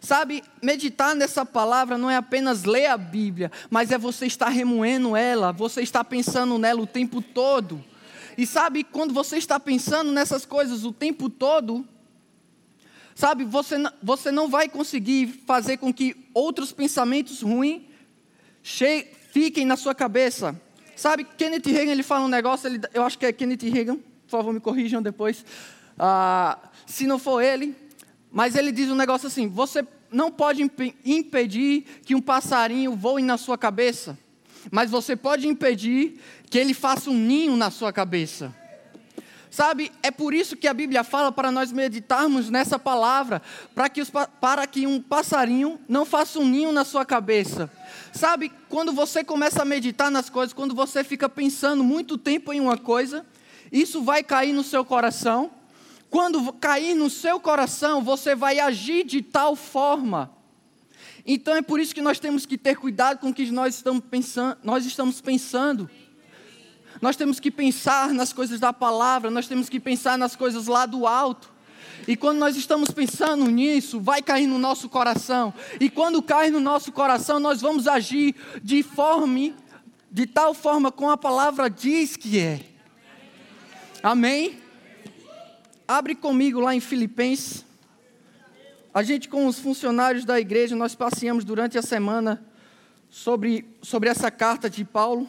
Sabe, 0.01 0.43
meditar 0.61 1.13
nessa 1.13 1.45
palavra 1.45 1.97
não 1.97 2.09
é 2.09 2.15
apenas 2.15 2.63
ler 2.63 2.85
a 2.85 2.97
Bíblia, 2.97 3.51
mas 3.69 3.91
é 3.91 3.97
você 3.97 4.25
estar 4.25 4.47
remoendo 4.47 5.15
ela, 5.15 5.51
você 5.51 5.81
está 5.81 6.03
pensando 6.03 6.57
nela 6.57 6.81
o 6.81 6.87
tempo 6.87 7.21
todo. 7.21 7.83
E 8.37 8.45
sabe, 8.45 8.85
quando 8.85 9.13
você 9.13 9.37
está 9.37 9.59
pensando 9.59 10.11
nessas 10.11 10.45
coisas 10.45 10.85
o 10.85 10.93
tempo 10.93 11.29
todo, 11.29 11.85
sabe, 13.13 13.43
você, 13.43 13.75
você 14.01 14.31
não 14.31 14.47
vai 14.47 14.69
conseguir 14.69 15.27
fazer 15.45 15.75
com 15.75 15.93
que 15.93 16.15
outros 16.33 16.71
pensamentos 16.71 17.41
ruins 17.41 17.81
fiquem 19.33 19.65
na 19.65 19.75
sua 19.75 19.93
cabeça. 19.93 20.59
Sabe, 20.95 21.25
Kenneth 21.25 21.65
Reagan 21.65 21.91
ele 21.91 22.03
fala 22.03 22.23
um 22.23 22.29
negócio, 22.29 22.67
ele, 22.67 22.79
eu 22.93 23.03
acho 23.03 23.17
que 23.17 23.25
é 23.25 23.33
Kenneth 23.33 23.69
Reagan, 23.69 23.95
por 23.95 24.29
favor 24.29 24.53
me 24.53 24.61
corrijam 24.61 25.01
depois, 25.01 25.43
ah, 25.97 26.57
se 26.85 27.05
não 27.05 27.19
for 27.19 27.41
ele, 27.41 27.75
mas 28.31 28.55
ele 28.55 28.71
diz 28.71 28.89
um 28.89 28.95
negócio 28.95 29.27
assim: 29.27 29.47
você 29.47 29.85
não 30.11 30.31
pode 30.31 30.61
impedir 31.05 31.85
que 32.03 32.15
um 32.15 32.21
passarinho 32.21 32.95
voe 32.95 33.21
na 33.21 33.37
sua 33.37 33.57
cabeça, 33.57 34.17
mas 34.71 34.89
você 34.89 35.15
pode 35.15 35.47
impedir 35.47 36.19
que 36.49 36.57
ele 36.57 36.73
faça 36.73 37.09
um 37.09 37.17
ninho 37.17 37.55
na 37.55 37.69
sua 37.69 37.93
cabeça. 37.93 38.55
Sabe, 39.51 39.91
é 40.03 40.11
por 40.11 40.31
isso 40.33 40.55
que 40.55 40.67
a 40.67 40.73
Bíblia 40.73 41.03
fala 41.03 41.31
para 41.31 41.51
nós 41.51 41.71
meditarmos 41.71 42.51
nessa 42.51 42.77
palavra, 42.77 43.41
para 43.73 43.89
que, 43.89 43.99
os, 43.99 44.11
para 44.39 44.67
que 44.67 44.85
um 44.85 45.01
passarinho 45.01 45.79
não 45.87 46.05
faça 46.05 46.39
um 46.39 46.47
ninho 46.47 46.71
na 46.71 46.85
sua 46.85 47.03
cabeça. 47.03 47.69
Sabe, 48.13 48.51
quando 48.69 48.93
você 48.93 49.23
começa 49.23 49.63
a 49.63 49.65
meditar 49.65 50.11
nas 50.11 50.29
coisas, 50.29 50.53
quando 50.53 50.75
você 50.75 51.03
fica 51.03 51.27
pensando 51.27 51.83
muito 51.83 52.15
tempo 52.15 52.53
em 52.53 52.59
uma 52.59 52.77
coisa, 52.77 53.25
isso 53.71 54.03
vai 54.03 54.21
cair 54.21 54.53
no 54.53 54.63
seu 54.63 54.85
coração. 54.85 55.49
Quando 56.09 56.51
cair 56.53 56.95
no 56.95 57.09
seu 57.09 57.39
coração, 57.39 58.03
você 58.03 58.35
vai 58.35 58.59
agir 58.59 59.05
de 59.05 59.21
tal 59.21 59.55
forma. 59.55 60.31
Então 61.25 61.55
é 61.55 61.61
por 61.61 61.79
isso 61.79 61.93
que 61.93 62.01
nós 62.01 62.19
temos 62.19 62.45
que 62.45 62.57
ter 62.57 62.75
cuidado 62.75 63.19
com 63.19 63.29
o 63.29 63.33
que 63.33 63.51
nós 63.51 63.75
estamos 63.75 64.03
pensando. 64.09 64.57
Nós 64.63 64.85
estamos 64.85 65.21
pensando. 65.21 65.89
Nós 67.01 67.15
temos 67.15 67.39
que 67.39 67.51
pensar 67.51 68.13
nas 68.13 68.33
coisas 68.33 68.59
da 68.59 68.73
palavra, 68.73 69.29
nós 69.29 69.47
temos 69.47 69.69
que 69.69 69.79
pensar 69.79 70.17
nas 70.17 70.35
coisas 70.35 70.67
lá 70.67 70.85
do 70.85 71.07
alto. 71.07 71.53
E 72.07 72.17
quando 72.17 72.39
nós 72.39 72.55
estamos 72.57 72.89
pensando 72.91 73.45
nisso, 73.45 73.99
vai 73.99 74.21
cair 74.21 74.47
no 74.47 74.57
nosso 74.57 74.89
coração. 74.89 75.53
E 75.79 75.89
quando 75.89 76.21
cai 76.21 76.49
no 76.49 76.59
nosso 76.59 76.91
coração, 76.91 77.39
nós 77.39 77.61
vamos 77.61 77.87
agir 77.87 78.35
de 78.63 78.83
forma, 78.83 79.53
de 80.11 80.25
tal 80.25 80.53
forma 80.53 80.91
como 80.91 81.11
a 81.11 81.17
palavra 81.17 81.69
diz 81.69 82.17
que 82.17 82.39
é. 82.39 82.59
Amém? 84.01 84.57
Abre 85.89 86.13
comigo 86.13 86.59
lá 86.59 86.75
em 86.75 86.79
Filipenses. 86.79 87.65
A 88.93 89.01
gente, 89.01 89.27
com 89.27 89.47
os 89.47 89.57
funcionários 89.57 90.23
da 90.23 90.39
igreja, 90.39 90.75
nós 90.75 90.93
passeamos 90.93 91.43
durante 91.43 91.79
a 91.79 91.81
semana 91.81 92.45
sobre, 93.09 93.65
sobre 93.81 94.07
essa 94.07 94.29
carta 94.29 94.69
de 94.69 94.85
Paulo. 94.85 95.27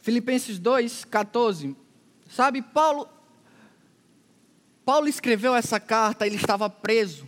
Filipenses 0.00 0.58
2, 0.58 1.06
14. 1.06 1.74
Sabe, 2.28 2.60
Paulo, 2.60 3.08
Paulo 4.84 5.08
escreveu 5.08 5.56
essa 5.56 5.80
carta, 5.80 6.26
ele 6.26 6.36
estava 6.36 6.68
preso. 6.68 7.26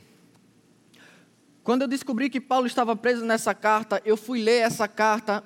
Quando 1.62 1.80
eu 1.80 1.88
descobri 1.88 2.28
que 2.28 2.38
Paulo 2.38 2.66
estava 2.66 2.94
preso 2.94 3.24
nessa 3.24 3.54
carta, 3.54 4.02
eu 4.04 4.18
fui 4.18 4.42
ler 4.42 4.60
essa 4.60 4.86
carta, 4.86 5.42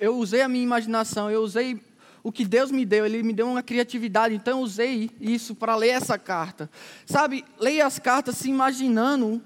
eu 0.00 0.16
usei 0.16 0.40
a 0.40 0.48
minha 0.48 0.64
imaginação, 0.64 1.30
eu 1.30 1.42
usei 1.42 1.78
o 2.24 2.32
que 2.32 2.46
Deus 2.46 2.70
me 2.70 2.86
deu, 2.86 3.04
Ele 3.04 3.22
me 3.22 3.34
deu 3.34 3.46
uma 3.46 3.62
criatividade, 3.62 4.34
então 4.34 4.58
eu 4.58 4.64
usei 4.64 5.10
isso 5.20 5.54
para 5.54 5.76
ler 5.76 5.90
essa 5.90 6.18
carta. 6.18 6.70
Sabe, 7.04 7.44
leia 7.60 7.86
as 7.86 7.98
cartas 7.98 8.38
se 8.38 8.48
imaginando 8.48 9.42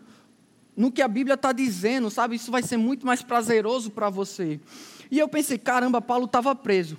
no 0.77 0.93
que 0.93 1.03
a 1.03 1.09
Bíblia 1.09 1.35
está 1.35 1.51
dizendo, 1.51 2.09
sabe? 2.09 2.37
Isso 2.37 2.53
vai 2.53 2.63
ser 2.63 2.77
muito 2.77 3.05
mais 3.05 3.21
prazeroso 3.21 3.91
para 3.91 4.09
você. 4.09 4.61
E 5.11 5.19
eu 5.19 5.29
pensei, 5.29 5.59
caramba, 5.59 6.01
Paulo 6.01 6.27
estava 6.27 6.55
preso. 6.55 6.97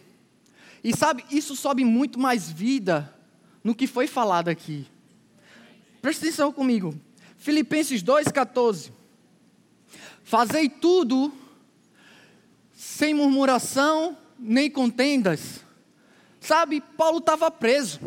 E 0.83 0.95
sabe, 0.95 1.23
isso 1.31 1.55
sobe 1.55 1.85
muito 1.85 2.19
mais 2.19 2.51
vida 2.51 3.15
no 3.63 3.73
que 3.73 3.87
foi 3.87 4.05
falado 4.05 4.49
aqui. 4.49 4.85
Presta 6.01 6.25
atenção 6.25 6.51
comigo. 6.51 6.93
Filipenses 7.37 8.03
2,14. 8.03 8.91
Fazei 10.25 10.67
tudo 10.67 11.31
sem 12.73 13.13
murmuração 13.13 14.17
nem 14.37 14.69
contendas. 14.69 15.68
Sabe, 16.39 16.81
Paulo 16.81 17.19
estava 17.19 17.51
preso. 17.51 17.99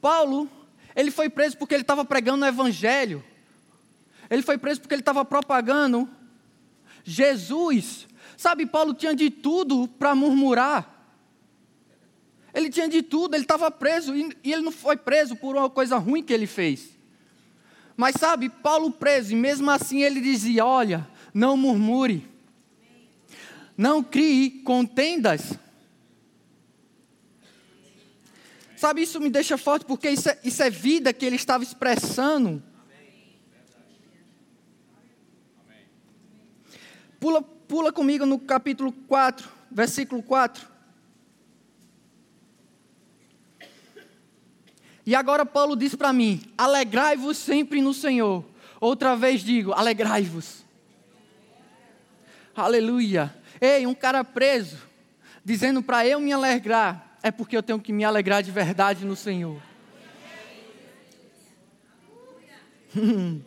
Paulo, 0.00 0.48
ele 0.94 1.10
foi 1.10 1.28
preso 1.28 1.56
porque 1.56 1.74
ele 1.74 1.82
estava 1.82 2.04
pregando 2.04 2.44
o 2.44 2.48
evangelho. 2.48 3.24
Ele 4.30 4.42
foi 4.42 4.58
preso 4.58 4.80
porque 4.80 4.94
ele 4.94 5.02
estava 5.02 5.24
propagando 5.24 6.08
Jesus. 7.04 8.06
Sabe, 8.36 8.66
Paulo 8.66 8.94
tinha 8.94 9.14
de 9.14 9.30
tudo 9.30 9.88
para 9.88 10.14
murmurar. 10.14 10.98
Ele 12.52 12.70
tinha 12.70 12.88
de 12.88 13.02
tudo, 13.02 13.34
ele 13.34 13.44
estava 13.44 13.70
preso 13.70 14.14
e, 14.16 14.36
ele 14.42 14.62
não 14.62 14.72
foi 14.72 14.96
preso 14.96 15.36
por 15.36 15.56
uma 15.56 15.70
coisa 15.70 15.96
ruim 15.96 16.22
que 16.22 16.32
ele 16.32 16.46
fez. 16.46 16.96
Mas 17.96 18.16
sabe, 18.18 18.48
Paulo 18.48 18.90
preso, 18.90 19.32
e 19.32 19.36
mesmo 19.36 19.70
assim 19.70 20.02
ele 20.02 20.20
dizia: 20.20 20.64
Olha, 20.64 21.06
não 21.32 21.56
murmure, 21.56 22.26
não 23.76 24.02
crie 24.02 24.62
contendas. 24.62 25.58
Sabe, 28.78 29.02
isso 29.02 29.20
me 29.20 29.28
deixa 29.28 29.58
forte 29.58 29.84
porque 29.84 30.08
isso 30.08 30.28
é, 30.28 30.38
isso 30.44 30.62
é 30.62 30.70
vida 30.70 31.12
que 31.12 31.26
ele 31.26 31.34
estava 31.34 31.64
expressando. 31.64 32.62
Pula, 37.18 37.42
pula 37.42 37.92
comigo 37.92 38.24
no 38.24 38.38
capítulo 38.38 38.92
4, 38.92 39.48
versículo 39.68 40.22
4. 40.22 40.64
E 45.04 45.12
agora 45.12 45.44
Paulo 45.44 45.74
diz 45.74 45.96
para 45.96 46.12
mim: 46.12 46.40
alegrai-vos 46.56 47.36
sempre 47.36 47.82
no 47.82 47.92
Senhor. 47.92 48.44
Outra 48.80 49.16
vez 49.16 49.40
digo: 49.40 49.72
alegrai-vos. 49.72 50.64
Aleluia. 52.54 53.34
Ei, 53.60 53.88
um 53.88 53.94
cara 53.94 54.22
preso, 54.22 54.78
dizendo 55.44 55.82
para 55.82 56.06
eu 56.06 56.20
me 56.20 56.32
alegrar, 56.32 57.07
é 57.28 57.30
porque 57.30 57.56
eu 57.56 57.62
tenho 57.62 57.78
que 57.78 57.92
me 57.92 58.04
alegrar 58.04 58.42
de 58.42 58.50
verdade 58.50 59.04
no 59.04 59.14
Senhor. 59.14 59.60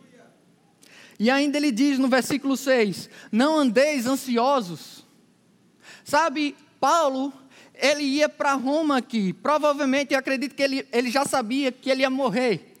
e 1.18 1.28
ainda 1.30 1.58
ele 1.58 1.72
diz 1.72 1.98
no 1.98 2.08
versículo 2.08 2.56
6: 2.56 3.10
Não 3.30 3.58
andeis 3.58 4.06
ansiosos. 4.06 5.04
Sabe, 6.04 6.56
Paulo, 6.80 7.32
ele 7.74 8.02
ia 8.04 8.28
para 8.28 8.54
Roma 8.54 8.98
aqui. 8.98 9.32
Provavelmente, 9.32 10.14
eu 10.14 10.18
acredito 10.18 10.54
que 10.54 10.62
ele, 10.62 10.86
ele 10.92 11.10
já 11.10 11.24
sabia 11.24 11.72
que 11.72 11.90
ele 11.90 12.02
ia 12.02 12.10
morrer. 12.10 12.76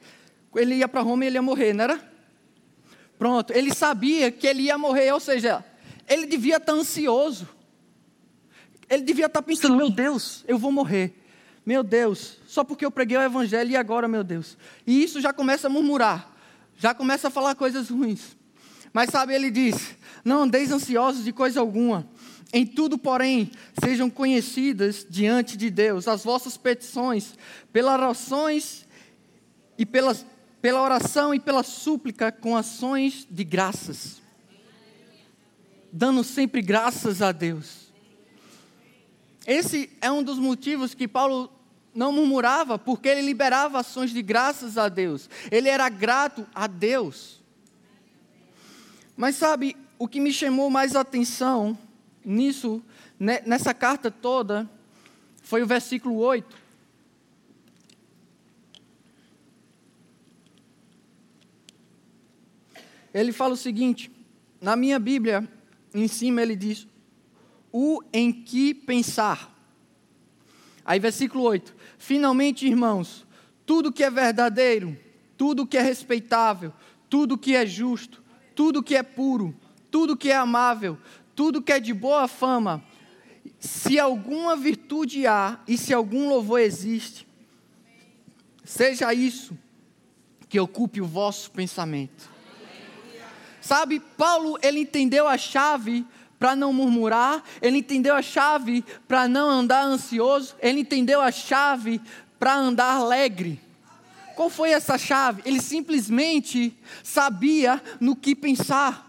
Ele 0.54 0.76
ia 0.76 0.88
para 0.88 1.00
Roma 1.00 1.24
e 1.24 1.26
ele 1.28 1.36
ia 1.36 1.42
morrer, 1.42 1.72
não 1.72 1.84
era? 1.84 2.12
Pronto, 3.18 3.52
ele 3.52 3.74
sabia 3.74 4.30
que 4.30 4.46
ele 4.46 4.62
ia 4.62 4.76
morrer, 4.76 5.12
ou 5.12 5.20
seja, 5.20 5.64
ele 6.08 6.26
devia 6.26 6.56
estar 6.56 6.72
ansioso. 6.72 7.48
Ele 8.92 9.02
devia 9.02 9.24
estar 9.24 9.40
pensando: 9.40 9.74
meu 9.74 9.88
Deus, 9.88 10.44
eu 10.46 10.58
vou 10.58 10.70
morrer. 10.70 11.18
Meu 11.64 11.82
Deus, 11.82 12.36
só 12.46 12.62
porque 12.62 12.84
eu 12.84 12.90
preguei 12.90 13.16
o 13.16 13.22
evangelho 13.22 13.70
e 13.70 13.76
agora, 13.76 14.06
meu 14.06 14.22
Deus. 14.22 14.58
E 14.86 15.02
isso 15.02 15.18
já 15.18 15.32
começa 15.32 15.66
a 15.66 15.70
murmurar, 15.70 16.30
já 16.76 16.92
começa 16.92 17.28
a 17.28 17.30
falar 17.30 17.54
coisas 17.54 17.88
ruins. 17.88 18.36
Mas 18.92 19.08
sabe, 19.08 19.32
ele 19.32 19.50
diz: 19.50 19.96
não 20.22 20.42
andeis 20.42 20.70
ansiosos 20.70 21.24
de 21.24 21.32
coisa 21.32 21.58
alguma. 21.58 22.06
Em 22.52 22.66
tudo, 22.66 22.98
porém, 22.98 23.50
sejam 23.82 24.10
conhecidas 24.10 25.06
diante 25.08 25.56
de 25.56 25.70
Deus 25.70 26.06
as 26.06 26.22
vossas 26.22 26.58
petições, 26.58 27.34
pelas 27.72 27.94
orações 27.94 28.86
e 29.78 29.86
pelas, 29.86 30.26
pela 30.60 30.82
oração 30.82 31.34
e 31.34 31.40
pela 31.40 31.62
súplica 31.62 32.30
com 32.30 32.54
ações 32.54 33.26
de 33.30 33.42
graças. 33.42 34.20
Dando 35.90 36.22
sempre 36.22 36.60
graças 36.60 37.22
a 37.22 37.32
Deus. 37.32 37.81
Esse 39.46 39.90
é 40.00 40.10
um 40.10 40.22
dos 40.22 40.38
motivos 40.38 40.94
que 40.94 41.08
Paulo 41.08 41.50
não 41.94 42.12
murmurava, 42.12 42.78
porque 42.78 43.08
ele 43.08 43.22
liberava 43.22 43.80
ações 43.80 44.10
de 44.10 44.22
graças 44.22 44.78
a 44.78 44.88
Deus. 44.88 45.28
Ele 45.50 45.68
era 45.68 45.88
grato 45.88 46.46
a 46.54 46.66
Deus. 46.66 47.42
Mas 49.16 49.36
sabe, 49.36 49.76
o 49.98 50.08
que 50.08 50.20
me 50.20 50.32
chamou 50.32 50.70
mais 50.70 50.96
atenção 50.96 51.76
nisso, 52.24 52.82
nessa 53.18 53.74
carta 53.74 54.10
toda, 54.10 54.68
foi 55.42 55.62
o 55.62 55.66
versículo 55.66 56.16
8. 56.16 56.62
Ele 63.12 63.32
fala 63.32 63.54
o 63.54 63.56
seguinte: 63.56 64.10
na 64.60 64.74
minha 64.74 64.98
Bíblia, 64.98 65.46
em 65.94 66.08
cima 66.08 66.40
ele 66.40 66.56
diz: 66.56 66.86
o 67.72 68.02
em 68.12 68.32
que 68.32 68.74
pensar. 68.74 69.50
Aí, 70.84 70.98
versículo 71.00 71.44
8: 71.44 71.74
Finalmente, 71.98 72.66
irmãos, 72.66 73.26
tudo 73.64 73.92
que 73.92 74.04
é 74.04 74.10
verdadeiro, 74.10 74.96
tudo 75.36 75.66
que 75.66 75.78
é 75.78 75.82
respeitável, 75.82 76.72
tudo 77.08 77.38
que 77.38 77.56
é 77.56 77.64
justo, 77.64 78.22
tudo 78.54 78.82
que 78.82 78.94
é 78.94 79.02
puro, 79.02 79.54
tudo 79.90 80.16
que 80.16 80.30
é 80.30 80.36
amável, 80.36 80.98
tudo 81.34 81.62
que 81.62 81.72
é 81.72 81.80
de 81.80 81.94
boa 81.94 82.28
fama, 82.28 82.84
se 83.58 83.98
alguma 83.98 84.56
virtude 84.56 85.26
há 85.26 85.60
e 85.66 85.78
se 85.78 85.94
algum 85.94 86.28
louvor 86.28 86.60
existe, 86.60 87.26
seja 88.64 89.12
isso 89.14 89.56
que 90.48 90.60
ocupe 90.60 91.00
o 91.00 91.06
vosso 91.06 91.50
pensamento. 91.50 92.30
Sabe, 93.60 94.00
Paulo, 94.00 94.58
ele 94.60 94.80
entendeu 94.80 95.28
a 95.28 95.38
chave 95.38 96.04
para 96.42 96.56
não 96.56 96.72
murmurar, 96.72 97.40
ele 97.60 97.78
entendeu 97.78 98.16
a 98.16 98.20
chave 98.20 98.84
para 99.06 99.28
não 99.28 99.48
andar 99.48 99.84
ansioso, 99.84 100.56
ele 100.60 100.80
entendeu 100.80 101.20
a 101.20 101.30
chave 101.30 102.00
para 102.36 102.52
andar 102.56 102.96
alegre. 102.96 103.60
Qual 104.34 104.50
foi 104.50 104.70
essa 104.70 104.98
chave? 104.98 105.40
Ele 105.44 105.60
simplesmente 105.60 106.76
sabia 107.00 107.80
no 108.00 108.16
que 108.16 108.34
pensar. 108.34 109.08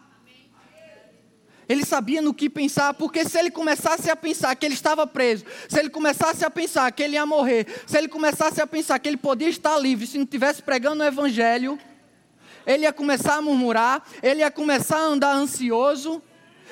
Ele 1.67 1.83
sabia 1.83 2.21
no 2.21 2.35
que 2.35 2.47
pensar, 2.47 2.93
porque 2.93 3.25
se 3.27 3.39
ele 3.39 3.49
começasse 3.49 4.11
a 4.11 4.15
pensar 4.15 4.55
que 4.55 4.67
ele 4.67 4.75
estava 4.75 5.07
preso, 5.07 5.43
se 5.67 5.79
ele 5.79 5.89
começasse 5.89 6.45
a 6.45 6.51
pensar 6.51 6.91
que 6.91 7.01
ele 7.01 7.15
ia 7.15 7.25
morrer, 7.25 7.65
se 7.87 7.97
ele 7.97 8.09
começasse 8.09 8.61
a 8.61 8.67
pensar 8.67 8.99
que 8.99 9.09
ele 9.09 9.17
podia 9.17 9.49
estar 9.49 9.75
livre 9.79 10.05
se 10.05 10.19
não 10.19 10.23
estivesse 10.23 10.61
pregando 10.61 11.01
o 11.01 11.07
evangelho, 11.07 11.79
ele 12.63 12.83
ia 12.83 12.93
começar 12.93 13.37
a 13.37 13.41
murmurar, 13.41 14.03
ele 14.21 14.41
ia 14.41 14.51
começar 14.51 14.97
a 14.97 15.05
andar 15.05 15.33
ansioso, 15.33 16.21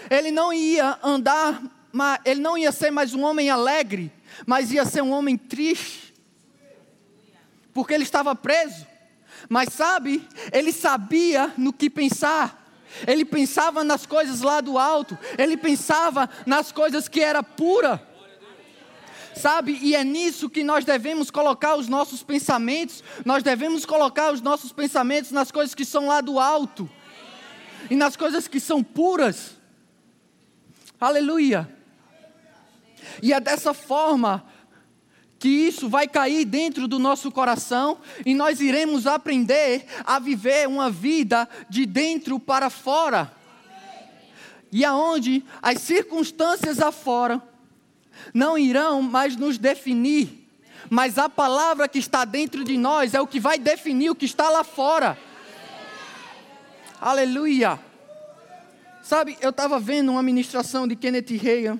ele 0.10 0.31
não 0.31 0.53
ia 0.53 0.98
andar, 1.03 1.62
ele 2.25 2.41
não 2.41 2.58
ia 2.58 2.72
ser 2.72 2.91
mais 2.91 3.13
um 3.13 3.24
homem 3.24 3.50
alegre, 3.50 4.12
mas 4.46 4.72
ia 4.72 4.86
ser 4.86 5.01
um 5.01 5.12
homem 5.12 5.38
triste, 5.38 6.13
porque 7.74 7.93
ele 7.93 8.03
estava 8.03 8.36
preso. 8.36 8.88
Mas 9.50 9.74
sabe, 9.74 10.27
ele 10.51 10.72
sabia 10.72 11.53
no 11.58 11.74
que 11.74 11.89
pensar. 11.89 12.60
Ele 13.08 13.24
pensava 13.24 13.84
nas 13.84 14.05
coisas 14.05 14.41
lá 14.41 14.60
do 14.60 14.77
alto, 14.77 15.17
ele 15.38 15.55
pensava 15.55 16.29
nas 16.46 16.72
coisas 16.72 17.08
que 17.08 17.22
era 17.22 17.41
pura. 17.41 18.05
Sabe, 19.34 19.79
e 19.81 19.96
é 19.96 20.03
nisso 20.03 20.50
que 20.50 20.62
nós 20.62 20.84
devemos 20.84 21.31
colocar 21.31 21.75
os 21.75 21.88
nossos 21.88 22.22
pensamentos, 22.22 23.01
nós 23.24 23.41
devemos 23.41 23.86
colocar 23.86 24.31
os 24.31 24.41
nossos 24.41 24.74
pensamentos 24.74 25.31
nas 25.31 25.51
coisas 25.51 25.74
que 25.74 25.86
são 25.86 26.08
lá 26.08 26.20
do 26.20 26.38
alto, 26.38 26.89
e 27.89 27.96
nas 27.96 28.17
coisas 28.17 28.48
que 28.48 28.60
são 28.60 28.84
puras. 28.84 29.60
Aleluia. 31.01 31.67
E 33.24 33.34
é 33.34 33.39
dessa 33.39 33.74
forma 33.74 34.46
que 35.39 35.50
isso 35.50 35.89
vai 35.89 36.08
cair 36.08 36.46
dentro 36.46 36.88
do 36.88 37.00
nosso 37.00 37.31
coração 37.31 37.98
e 38.24 38.36
nós 38.36 38.62
iremos 38.62 39.08
aprender 39.08 39.84
a 40.05 40.20
viver 40.20 40.67
uma 40.67 40.91
vida 40.91 41.50
de 41.67 41.88
dentro 41.88 42.39
para 42.39 42.70
fora. 42.70 43.34
E 44.72 44.86
aonde 44.86 45.43
as 45.60 45.81
circunstâncias 45.81 46.79
afora 46.79 47.41
não 48.31 48.55
irão 48.55 49.01
mais 49.01 49.36
nos 49.36 49.58
definir, 49.58 50.48
mas 50.88 51.17
a 51.17 51.27
palavra 51.27 51.88
que 51.88 51.98
está 51.98 52.24
dentro 52.25 52.63
de 52.63 52.77
nós 52.77 53.15
é 53.15 53.20
o 53.20 53.25
que 53.25 53.39
vai 53.39 53.58
definir 53.58 54.12
o 54.12 54.15
que 54.15 54.25
está 54.25 54.51
lá 54.51 54.63
fora. 54.63 55.17
Aleluia. 57.01 57.90
Sabe, 59.11 59.37
eu 59.41 59.49
estava 59.49 59.77
vendo 59.77 60.13
uma 60.13 60.23
ministração 60.23 60.87
de 60.87 60.95
Kenneth 60.95 61.35
Reagan. 61.37 61.77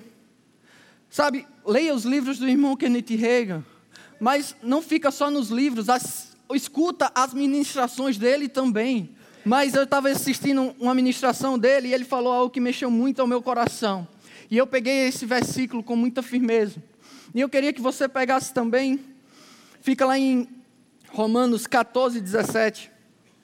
Sabe, 1.08 1.46
leia 1.66 1.94
os 1.94 2.04
livros 2.04 2.38
do 2.38 2.46
irmão 2.46 2.76
Kenneth 2.76 3.16
Reagan, 3.16 3.64
mas 4.20 4.54
não 4.62 4.82
fica 4.82 5.10
só 5.10 5.30
nos 5.30 5.48
livros, 5.48 5.88
as, 5.88 6.36
escuta 6.52 7.10
as 7.14 7.32
ministrações 7.32 8.18
dele 8.18 8.50
também. 8.50 9.16
Mas 9.46 9.72
eu 9.72 9.84
estava 9.84 10.10
assistindo 10.10 10.76
uma 10.78 10.94
ministração 10.94 11.58
dele 11.58 11.88
e 11.88 11.94
ele 11.94 12.04
falou 12.04 12.34
algo 12.34 12.50
que 12.50 12.60
mexeu 12.60 12.90
muito 12.90 13.22
ao 13.22 13.26
meu 13.26 13.40
coração. 13.40 14.06
E 14.50 14.58
eu 14.58 14.66
peguei 14.66 15.08
esse 15.08 15.24
versículo 15.24 15.82
com 15.82 15.96
muita 15.96 16.20
firmeza. 16.20 16.82
E 17.34 17.40
eu 17.40 17.48
queria 17.48 17.72
que 17.72 17.80
você 17.80 18.06
pegasse 18.06 18.52
também, 18.52 19.00
fica 19.80 20.04
lá 20.04 20.18
em 20.18 20.46
Romanos 21.08 21.66
14, 21.66 22.20
17. 22.20 22.90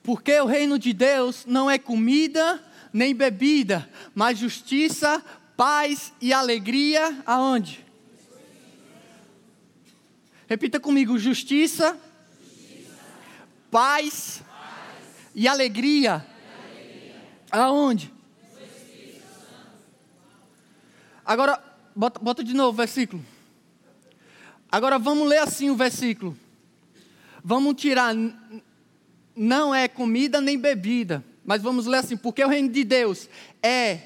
Porque 0.03 0.39
o 0.39 0.45
reino 0.45 0.77
de 0.77 0.93
Deus 0.93 1.43
não 1.47 1.71
é 1.71 1.79
comida 1.79 2.63
nem 2.91 3.15
bebida, 3.15 3.89
mas 4.15 4.37
justiça, 4.37 5.23
paz 5.55 6.13
e 6.21 6.33
alegria 6.33 7.21
aonde? 7.25 7.85
Repita 10.47 10.79
comigo: 10.79 11.17
justiça, 11.19 11.97
justiça 12.41 12.97
paz, 13.69 14.41
paz 14.47 15.05
e, 15.35 15.47
alegria. 15.47 16.25
e 16.25 16.71
alegria. 16.73 17.15
Aonde? 17.51 18.13
Agora, 21.23 21.63
bota, 21.95 22.19
bota 22.19 22.43
de 22.43 22.55
novo 22.55 22.69
o 22.69 22.73
versículo. 22.73 23.23
Agora 24.71 24.97
vamos 24.97 25.27
ler 25.27 25.39
assim 25.39 25.69
o 25.69 25.75
versículo. 25.75 26.37
Vamos 27.43 27.75
tirar, 27.75 28.15
não 29.35 29.73
é 29.73 29.87
comida 29.87 30.41
nem 30.41 30.57
bebida, 30.57 31.23
mas 31.49 31.63
vamos 31.63 31.87
ler 31.87 31.97
assim: 31.97 32.15
porque 32.15 32.45
o 32.45 32.47
reino 32.47 32.69
de 32.69 32.83
Deus 32.83 33.27
é 33.63 34.01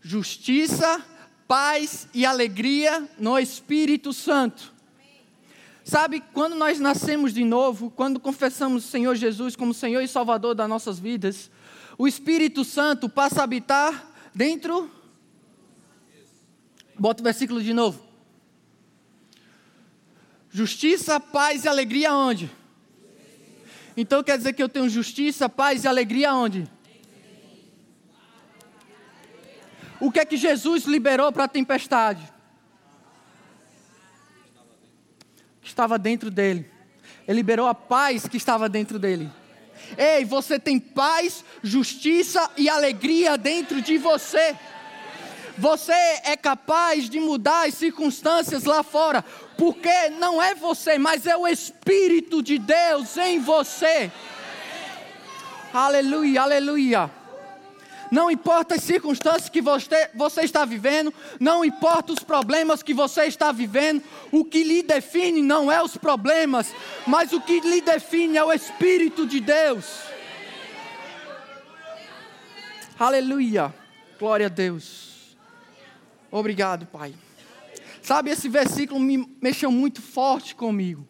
justiça, 0.00 1.00
paz 1.46 2.08
e 2.12 2.26
alegria 2.26 3.08
no 3.20 3.38
Espírito 3.38 4.12
Santo. 4.12 4.72
Sabe, 5.84 6.20
quando 6.32 6.56
nós 6.56 6.80
nascemos 6.80 7.32
de 7.32 7.44
novo, 7.44 7.88
quando 7.88 8.18
confessamos 8.18 8.84
o 8.84 8.88
Senhor 8.88 9.14
Jesus 9.14 9.54
como 9.54 9.72
Senhor 9.72 10.00
e 10.00 10.08
Salvador 10.08 10.56
das 10.56 10.68
nossas 10.68 10.98
vidas, 10.98 11.52
o 11.96 12.08
Espírito 12.08 12.64
Santo 12.64 13.08
passa 13.08 13.42
a 13.42 13.44
habitar 13.44 14.04
dentro. 14.34 14.90
Bota 16.98 17.20
o 17.20 17.24
versículo 17.24 17.62
de 17.62 17.72
novo. 17.72 18.02
Justiça, 20.50 21.20
paz 21.20 21.64
e 21.64 21.68
alegria 21.68 22.12
onde? 22.12 22.50
Então 23.96 24.22
quer 24.22 24.38
dizer 24.38 24.52
que 24.52 24.62
eu 24.62 24.68
tenho 24.68 24.88
justiça, 24.88 25.48
paz 25.48 25.84
e 25.84 25.88
alegria 25.88 26.34
onde? 26.34 26.66
O 30.00 30.10
que 30.10 30.18
é 30.18 30.24
que 30.24 30.36
Jesus 30.36 30.84
liberou 30.84 31.30
para 31.30 31.44
a 31.44 31.48
tempestade? 31.48 32.22
Que 35.60 35.68
estava 35.68 35.98
dentro 35.98 36.30
dele. 36.30 36.68
Ele 37.28 37.36
liberou 37.36 37.68
a 37.68 37.74
paz 37.74 38.26
que 38.26 38.36
estava 38.36 38.68
dentro 38.68 38.98
dele. 38.98 39.30
Ei, 39.96 40.24
você 40.24 40.58
tem 40.58 40.78
paz, 40.80 41.44
justiça 41.62 42.50
e 42.56 42.68
alegria 42.68 43.36
dentro 43.36 43.80
de 43.80 43.98
você. 43.98 44.56
Você 45.62 45.92
é 46.24 46.36
capaz 46.36 47.08
de 47.08 47.20
mudar 47.20 47.68
as 47.68 47.74
circunstâncias 47.74 48.64
lá 48.64 48.82
fora, 48.82 49.24
porque 49.56 50.08
não 50.18 50.42
é 50.42 50.56
você, 50.56 50.98
mas 50.98 51.24
é 51.24 51.36
o 51.36 51.46
Espírito 51.46 52.42
de 52.42 52.58
Deus 52.58 53.16
em 53.16 53.38
você. 53.38 54.10
Aleluia, 55.72 56.42
aleluia. 56.42 57.08
Não 58.10 58.28
importa 58.28 58.74
as 58.74 58.82
circunstâncias 58.82 59.48
que 59.48 59.62
você, 59.62 60.10
você 60.16 60.40
está 60.40 60.64
vivendo, 60.64 61.14
não 61.38 61.64
importa 61.64 62.12
os 62.12 62.24
problemas 62.24 62.82
que 62.82 62.92
você 62.92 63.26
está 63.26 63.52
vivendo, 63.52 64.02
o 64.32 64.44
que 64.44 64.64
lhe 64.64 64.82
define 64.82 65.42
não 65.42 65.70
é 65.70 65.80
os 65.80 65.96
problemas, 65.96 66.74
mas 67.06 67.32
o 67.32 67.40
que 67.40 67.60
lhe 67.60 67.80
define 67.80 68.36
é 68.36 68.42
o 68.42 68.52
Espírito 68.52 69.24
de 69.24 69.38
Deus. 69.38 69.86
Aleluia, 72.98 73.72
glória 74.18 74.46
a 74.46 74.50
Deus. 74.50 75.11
Obrigado, 76.32 76.86
Pai. 76.86 77.14
Sabe, 78.02 78.30
esse 78.30 78.48
versículo 78.48 78.98
me 78.98 79.28
mexeu 79.40 79.70
muito 79.70 80.00
forte 80.00 80.54
comigo. 80.54 81.06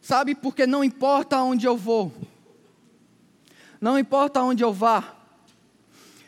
Sabe, 0.00 0.36
porque 0.36 0.66
não 0.68 0.84
importa 0.84 1.42
onde 1.42 1.66
eu 1.66 1.76
vou, 1.76 2.14
não 3.80 3.98
importa 3.98 4.40
onde 4.40 4.62
eu 4.62 4.72
vá, 4.72 5.16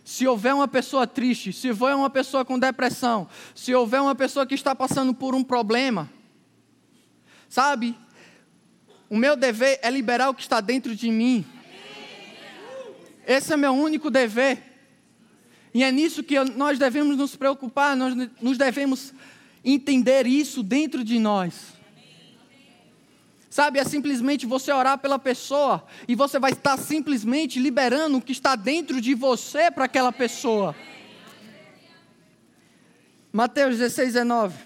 se 0.05 0.27
houver 0.27 0.53
uma 0.53 0.67
pessoa 0.67 1.07
triste, 1.07 1.53
se 1.53 1.69
houver 1.69 1.95
uma 1.95 2.11
pessoa 2.11 2.45
com 2.45 2.59
depressão, 2.59 3.29
se 3.55 3.73
houver 3.73 4.03
uma 4.03 4.15
pessoa 4.15 4.45
que 4.45 4.55
está 4.55 4.75
passando 4.75 5.15
por 5.15 5.35
um 5.35 5.45
problema, 5.45 6.11
sabe, 7.49 7.97
o 9.09 9.17
meu 9.17 9.37
dever 9.37 9.79
é 9.81 9.89
liberar 9.89 10.29
o 10.29 10.35
que 10.35 10.43
está 10.43 10.61
dentro 10.61 10.95
de 10.95 11.11
mim. 11.11 11.47
Esse 13.27 13.53
é 13.53 13.57
meu 13.57 13.73
único 13.73 14.11
dever. 14.11 14.70
E 15.73 15.85
é 15.85 15.93
nisso 15.93 16.23
que 16.23 16.39
nós 16.45 16.79
devemos 16.79 17.17
nos 17.17 17.37
preocupar, 17.37 17.97
nós 17.97 18.15
nos 18.41 18.59
devemos 18.59 19.13
entender 19.65 20.27
isso 20.27 20.63
dentro 20.63 21.05
de 21.05 21.19
nós. 21.19 21.79
Sabe, 23.49 23.81
é 23.81 23.85
simplesmente 23.85 24.47
você 24.47 24.73
orar 24.73 24.99
pela 24.99 25.19
pessoa 25.19 25.85
e 26.07 26.15
você 26.15 26.39
vai 26.39 26.53
estar 26.53 26.77
simplesmente 26.77 27.59
liberando 27.59 28.19
o 28.19 28.23
que 28.23 28.33
está 28.33 28.55
dentro 28.55 29.01
de 29.01 29.13
você 29.15 29.71
para 29.71 29.87
aquela 29.87 30.13
pessoa. 30.13 30.75
Mateus 33.33 33.79
16, 33.79 34.15
19. 34.15 34.57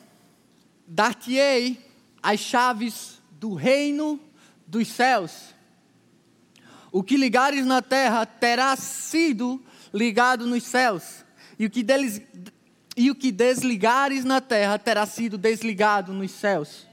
Dar-te-ei 0.86 1.78
as 2.22 2.40
chaves 2.40 3.22
do 3.32 3.54
reino 3.54 4.20
dos 4.66 4.88
céus. 4.88 5.54
O 6.92 7.02
que 7.02 7.16
ligares 7.16 7.66
na 7.66 7.82
terra 7.82 8.24
terá 8.24 8.76
sido 8.76 9.62
ligado 9.94 10.44
nos 10.44 10.64
céus, 10.64 11.24
e 11.56 11.66
o 11.66 11.70
que, 11.70 11.84
deles, 11.84 12.20
e 12.96 13.12
o 13.12 13.14
que 13.14 13.30
desligares 13.30 14.24
na 14.24 14.40
terra 14.40 14.76
terá 14.76 15.06
sido 15.06 15.38
desligado 15.38 16.12
nos 16.12 16.32
céus. 16.32 16.84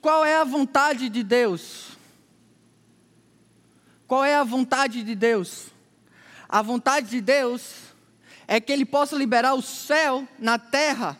Qual 0.00 0.24
é 0.24 0.36
a 0.36 0.44
vontade 0.44 1.08
de 1.08 1.22
Deus? 1.22 1.96
Qual 4.08 4.24
é 4.24 4.34
a 4.34 4.42
vontade 4.42 5.04
de 5.04 5.14
Deus? 5.14 5.68
A 6.48 6.62
vontade 6.62 7.08
de 7.08 7.20
Deus 7.20 7.74
é 8.48 8.60
que 8.60 8.72
Ele 8.72 8.84
possa 8.84 9.16
liberar 9.16 9.54
o 9.54 9.62
céu 9.62 10.26
na 10.36 10.58
terra. 10.58 11.18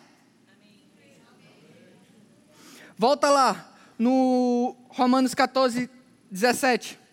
Volta 2.99 3.31
lá, 3.31 3.75
no 3.99 4.77
Romanos 4.89 5.35
14, 5.35 5.89
17. 6.31 7.06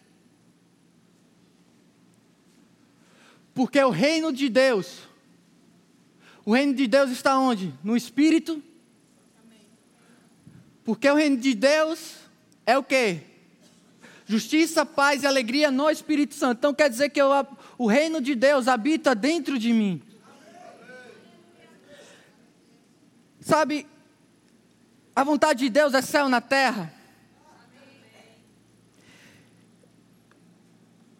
Porque 3.53 3.81
o 3.83 3.89
reino 3.89 4.33
de 4.33 4.49
Deus, 4.49 4.99
o 6.43 6.53
reino 6.53 6.73
de 6.73 6.87
Deus 6.87 7.11
está 7.11 7.37
onde? 7.37 7.73
No 7.83 7.95
Espírito. 7.95 8.61
Porque 10.83 11.09
o 11.09 11.15
reino 11.15 11.37
de 11.37 11.53
Deus 11.53 12.15
é 12.65 12.77
o 12.77 12.83
quê? 12.83 13.21
Justiça, 14.25 14.85
paz 14.85 15.23
e 15.23 15.27
alegria 15.27 15.69
no 15.69 15.89
Espírito 15.89 16.33
Santo. 16.33 16.57
Então 16.57 16.73
quer 16.73 16.89
dizer 16.89 17.09
que 17.09 17.21
eu, 17.21 17.29
o 17.77 17.87
reino 17.87 18.19
de 18.19 18.35
Deus 18.35 18.67
habita 18.67 19.13
dentro 19.13 19.59
de 19.59 19.71
mim. 19.71 20.01
Sabe, 23.39 23.85
a 25.15 25.23
vontade 25.23 25.59
de 25.59 25.69
Deus 25.69 25.93
é 25.93 26.01
céu 26.01 26.27
na 26.27 26.41
terra. 26.41 26.91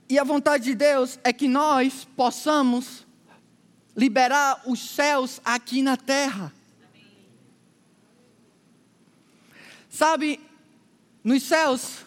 E 0.10 0.20
a 0.20 0.24
vontade 0.24 0.66
de 0.66 0.76
Deus 0.76 1.20
é 1.24 1.32
que 1.32 1.48
nós 1.48 2.06
possamos 2.16 3.06
liberar 3.96 4.62
os 4.66 4.80
céus 4.80 5.40
aqui 5.46 5.82
na 5.82 5.96
terra. 5.96 6.54
Sabe, 9.90 10.40
nos 11.24 11.44
céus 11.44 12.06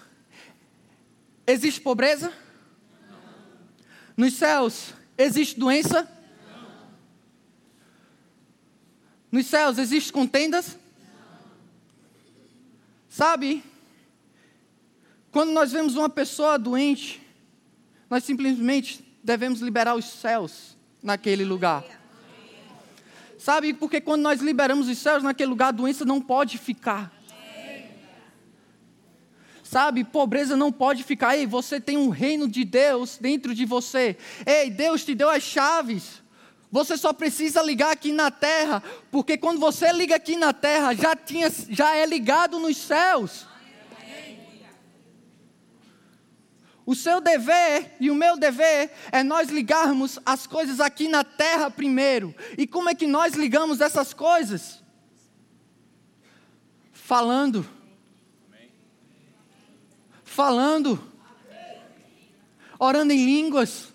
existe 1.47 1.81
pobreza? 1.81 2.33
Nos 4.17 4.35
céus 4.35 4.93
existe 5.17 5.59
doença? 5.59 6.11
Nos 9.31 9.47
céus 9.47 9.79
existe 9.79 10.13
contendas? 10.13 10.77
Sabe, 13.09 13.63
quando 15.31 15.53
nós 15.53 15.73
vemos 15.73 15.97
uma 15.97 16.09
pessoa 16.09 16.59
doente, 16.59 17.26
nós 18.09 18.25
simplesmente 18.25 19.05
devemos 19.23 19.61
liberar 19.61 19.95
os 19.95 20.05
céus 20.05 20.77
naquele 21.03 21.45
lugar. 21.45 21.85
Sabe, 23.39 23.73
porque 23.73 24.01
quando 24.01 24.23
nós 24.23 24.41
liberamos 24.41 24.89
os 24.89 24.99
céus 24.99 25.23
naquele 25.23 25.51
lugar, 25.51 25.69
a 25.69 25.73
doença 25.73 26.05
não 26.05 26.21
pode 26.21 26.59
ficar. 26.59 27.13
Sabe, 29.63 30.05
pobreza 30.05 30.57
não 30.57 30.71
pode 30.71 31.03
ficar. 31.03 31.37
Ei, 31.37 31.45
você 31.45 31.81
tem 31.81 31.97
um 31.97 32.09
reino 32.09 32.49
de 32.49 32.65
Deus 32.65 33.19
dentro 33.19 33.53
de 33.53 33.65
você. 33.65 34.17
Ei, 34.47 34.71
Deus 34.71 35.05
te 35.05 35.15
deu 35.15 35.29
as 35.29 35.43
chaves. 35.43 36.23
Você 36.71 36.97
só 36.97 37.13
precisa 37.13 37.63
ligar 37.63 37.93
aqui 37.93 38.13
na 38.13 38.31
terra, 38.31 38.83
porque 39.11 39.37
quando 39.37 39.59
você 39.59 39.93
liga 39.93 40.17
aqui 40.17 40.37
na 40.37 40.53
terra, 40.53 40.95
já, 40.95 41.17
tinha, 41.17 41.53
já 41.69 41.97
é 41.97 42.07
ligado 42.07 42.61
nos 42.61 42.77
céus. 42.77 43.47
O 46.87 46.95
seu 46.95 47.21
dever 47.21 47.97
e 47.99 48.13
o 48.13 48.15
meu 48.15 48.37
dever 48.37 48.93
é 49.11 49.25
nós 49.25 49.51
ligarmos 49.51 50.21
as 50.25 50.47
coisas 50.47 50.79
aqui 50.79 51.09
na 51.09 51.25
terra 51.25 51.69
primeiro. 51.69 52.33
E 52.57 52.65
como 52.65 52.89
é 52.89 52.95
que 52.95 53.09
nós 53.09 53.35
ligamos 53.35 53.81
essas 53.81 54.15
coisas? 54.15 54.85
Falando. 56.93 57.69
Falando. 60.23 61.13
Orando 62.79 63.13
em 63.13 63.25
línguas. 63.25 63.93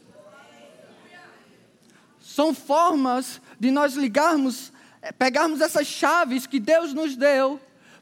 São 2.20 2.54
formas 2.54 3.42
de 3.58 3.72
nós 3.72 3.94
ligarmos, 3.94 4.74
eh, 5.02 5.14
pegarmos 5.14 5.62
essas 5.62 5.88
chaves 5.88 6.46
que 6.46 6.60
Deus 6.60 6.94
nos 6.94 7.16
deu 7.16 7.60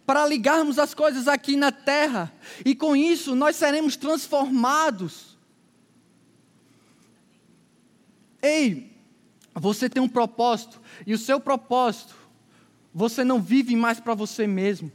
para 0.09 0.25
ligarmos 0.25 0.79
as 0.79 0.95
coisas 0.95 1.27
aqui 1.27 1.55
na 1.55 1.71
terra, 1.71 2.33
e 2.65 2.73
com 2.73 2.95
isso 2.95 3.35
nós 3.35 3.55
seremos 3.55 3.95
transformados. 3.95 5.37
Ei, 8.41 8.91
você 9.53 9.87
tem 9.87 10.01
um 10.01 10.09
propósito, 10.09 10.81
e 11.05 11.13
o 11.13 11.17
seu 11.19 11.39
propósito, 11.39 12.15
você 12.91 13.23
não 13.23 13.39
vive 13.39 13.75
mais 13.75 13.99
para 13.99 14.15
você 14.15 14.47
mesmo, 14.47 14.91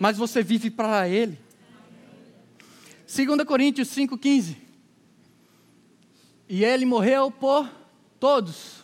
mas 0.00 0.16
você 0.16 0.42
vive 0.42 0.70
para 0.70 1.06
Ele. 1.06 1.38
2 3.06 3.44
Coríntios 3.46 3.88
5,15. 3.88 4.56
E 6.48 6.64
ele 6.64 6.86
morreu 6.86 7.30
por 7.30 7.68
todos, 8.18 8.82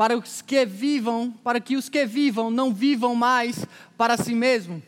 para 0.00 0.16
os 0.16 0.40
que 0.40 0.64
vivam, 0.64 1.30
para 1.44 1.60
que 1.60 1.76
os 1.76 1.90
que 1.90 2.06
vivam 2.06 2.50
não 2.50 2.72
vivam 2.72 3.14
mais 3.14 3.66
para 3.98 4.16
si 4.16 4.34
mesmo. 4.34 4.82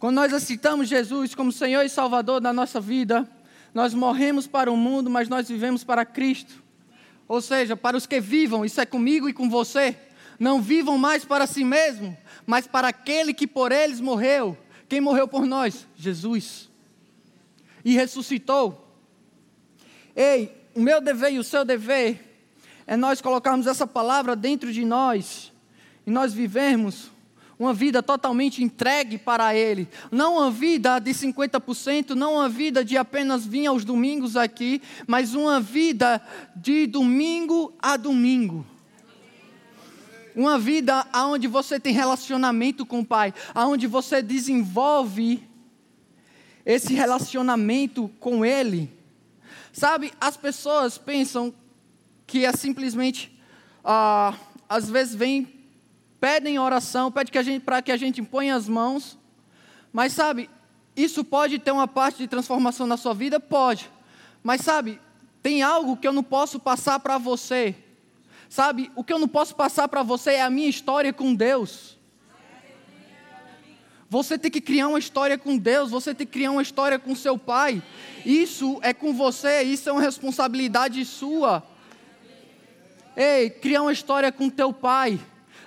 Quando 0.00 0.16
nós 0.16 0.32
aceitamos 0.32 0.88
Jesus 0.88 1.32
como 1.32 1.52
Senhor 1.52 1.84
e 1.84 1.88
Salvador 1.88 2.40
da 2.40 2.52
nossa 2.52 2.80
vida, 2.80 3.24
nós 3.72 3.94
morremos 3.94 4.48
para 4.48 4.68
o 4.68 4.76
mundo, 4.76 5.08
mas 5.08 5.28
nós 5.28 5.48
vivemos 5.48 5.84
para 5.84 6.04
Cristo. 6.04 6.60
Ou 7.28 7.40
seja, 7.40 7.76
para 7.76 7.96
os 7.96 8.04
que 8.04 8.20
vivam, 8.20 8.64
isso 8.64 8.80
é 8.80 8.84
comigo 8.84 9.28
e 9.28 9.32
com 9.32 9.48
você, 9.48 9.96
não 10.40 10.60
vivam 10.60 10.98
mais 10.98 11.24
para 11.24 11.46
si 11.46 11.62
mesmo, 11.62 12.18
mas 12.44 12.66
para 12.66 12.88
aquele 12.88 13.32
que 13.32 13.46
por 13.46 13.70
eles 13.70 14.00
morreu. 14.00 14.58
Quem 14.88 15.00
morreu 15.00 15.28
por 15.28 15.46
nós? 15.46 15.86
Jesus. 15.94 16.68
E 17.84 17.94
ressuscitou. 17.94 18.92
Ei, 20.16 20.50
o 20.74 20.80
meu 20.80 21.00
dever 21.00 21.32
e 21.32 21.38
o 21.38 21.44
seu 21.44 21.64
dever 21.64 22.31
é 22.86 22.96
nós 22.96 23.20
colocarmos 23.20 23.66
essa 23.66 23.86
palavra 23.86 24.34
dentro 24.34 24.72
de 24.72 24.84
nós 24.84 25.52
e 26.06 26.10
nós 26.10 26.32
vivermos 26.32 27.10
uma 27.58 27.72
vida 27.72 28.02
totalmente 28.02 28.62
entregue 28.62 29.16
para 29.16 29.54
Ele. 29.54 29.88
Não 30.10 30.38
uma 30.38 30.50
vida 30.50 30.98
de 30.98 31.12
50%, 31.12 32.10
não 32.10 32.34
uma 32.34 32.48
vida 32.48 32.84
de 32.84 32.96
apenas 32.96 33.46
vir 33.46 33.66
aos 33.66 33.84
domingos 33.84 34.36
aqui, 34.36 34.82
mas 35.06 35.34
uma 35.34 35.60
vida 35.60 36.20
de 36.56 36.86
domingo 36.86 37.72
a 37.80 37.96
domingo. 37.96 38.66
Uma 40.34 40.58
vida 40.58 41.06
onde 41.14 41.46
você 41.46 41.78
tem 41.78 41.92
relacionamento 41.92 42.84
com 42.84 43.00
o 43.00 43.06
Pai, 43.06 43.32
onde 43.54 43.86
você 43.86 44.22
desenvolve 44.22 45.46
esse 46.64 46.94
relacionamento 46.94 48.10
com 48.18 48.44
Ele. 48.44 48.90
Sabe, 49.72 50.12
as 50.20 50.36
pessoas 50.36 50.98
pensam 50.98 51.52
que 52.32 52.46
é 52.46 52.52
simplesmente, 52.52 53.30
ah, 53.84 54.32
às 54.66 54.88
vezes 54.88 55.14
vem, 55.14 55.52
pedem 56.18 56.58
oração, 56.58 57.12
pede 57.12 57.30
que 57.30 57.36
a 57.36 57.42
gente, 57.42 57.62
para 57.62 57.82
que 57.82 57.92
a 57.92 57.96
gente 57.98 58.22
ponha 58.22 58.56
as 58.56 58.66
mãos, 58.66 59.18
mas 59.92 60.14
sabe, 60.14 60.48
isso 60.96 61.22
pode 61.22 61.58
ter 61.58 61.72
uma 61.72 61.86
parte 61.86 62.16
de 62.16 62.26
transformação 62.26 62.86
na 62.86 62.96
sua 62.96 63.12
vida? 63.12 63.38
Pode, 63.38 63.90
mas 64.42 64.62
sabe, 64.62 64.98
tem 65.42 65.62
algo 65.62 65.94
que 65.94 66.08
eu 66.08 66.12
não 66.14 66.22
posso 66.22 66.58
passar 66.58 67.00
para 67.00 67.18
você, 67.18 67.74
sabe, 68.48 68.90
o 68.96 69.04
que 69.04 69.12
eu 69.12 69.18
não 69.18 69.28
posso 69.28 69.54
passar 69.54 69.86
para 69.86 70.02
você 70.02 70.30
é 70.30 70.42
a 70.42 70.48
minha 70.48 70.70
história 70.70 71.12
com 71.12 71.34
Deus. 71.34 71.98
Você 74.08 74.38
tem 74.38 74.50
que 74.50 74.60
criar 74.62 74.88
uma 74.88 74.98
história 74.98 75.36
com 75.36 75.58
Deus, 75.58 75.90
você 75.90 76.14
tem 76.14 76.26
que 76.26 76.32
criar 76.32 76.50
uma 76.50 76.62
história 76.62 76.98
com 76.98 77.14
seu 77.14 77.36
pai. 77.36 77.82
Isso 78.24 78.78
é 78.82 78.94
com 78.94 79.12
você, 79.12 79.62
isso 79.62 79.86
é 79.90 79.92
uma 79.92 80.00
responsabilidade 80.00 81.04
sua. 81.04 81.62
Ei, 83.16 83.50
criar 83.50 83.82
uma 83.82 83.92
história 83.92 84.32
com 84.32 84.48
teu 84.48 84.72
pai 84.72 85.20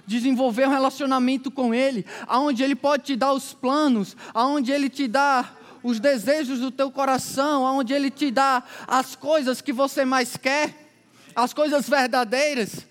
desenvolver 0.08 0.68
um 0.68 0.72
relacionamento 0.72 1.50
com 1.50 1.74
Ele, 1.74 2.06
aonde 2.28 2.64
Ele 2.64 2.76
pode 2.76 3.04
te 3.04 3.16
dar 3.16 3.34
os 3.34 3.54
planos, 3.54 4.16
aonde 4.34 4.72
Ele 4.72 4.90
te 4.90 5.08
dá 5.08 5.52
os 5.84 6.00
desejos 6.00 6.60
do 6.60 6.72
teu 6.72 6.92
coração, 6.92 7.66
aonde 7.66 7.94
Ele 7.94 8.10
te 8.10 8.32
dá 8.32 8.64
as 8.88 9.16
coisas 9.16 9.62
que 9.62 9.74
você 9.74 10.06
mais 10.06 10.38
quer, 10.38 10.90
as 11.36 11.54
coisas 11.54 11.88
verdadeiras, 11.88 12.86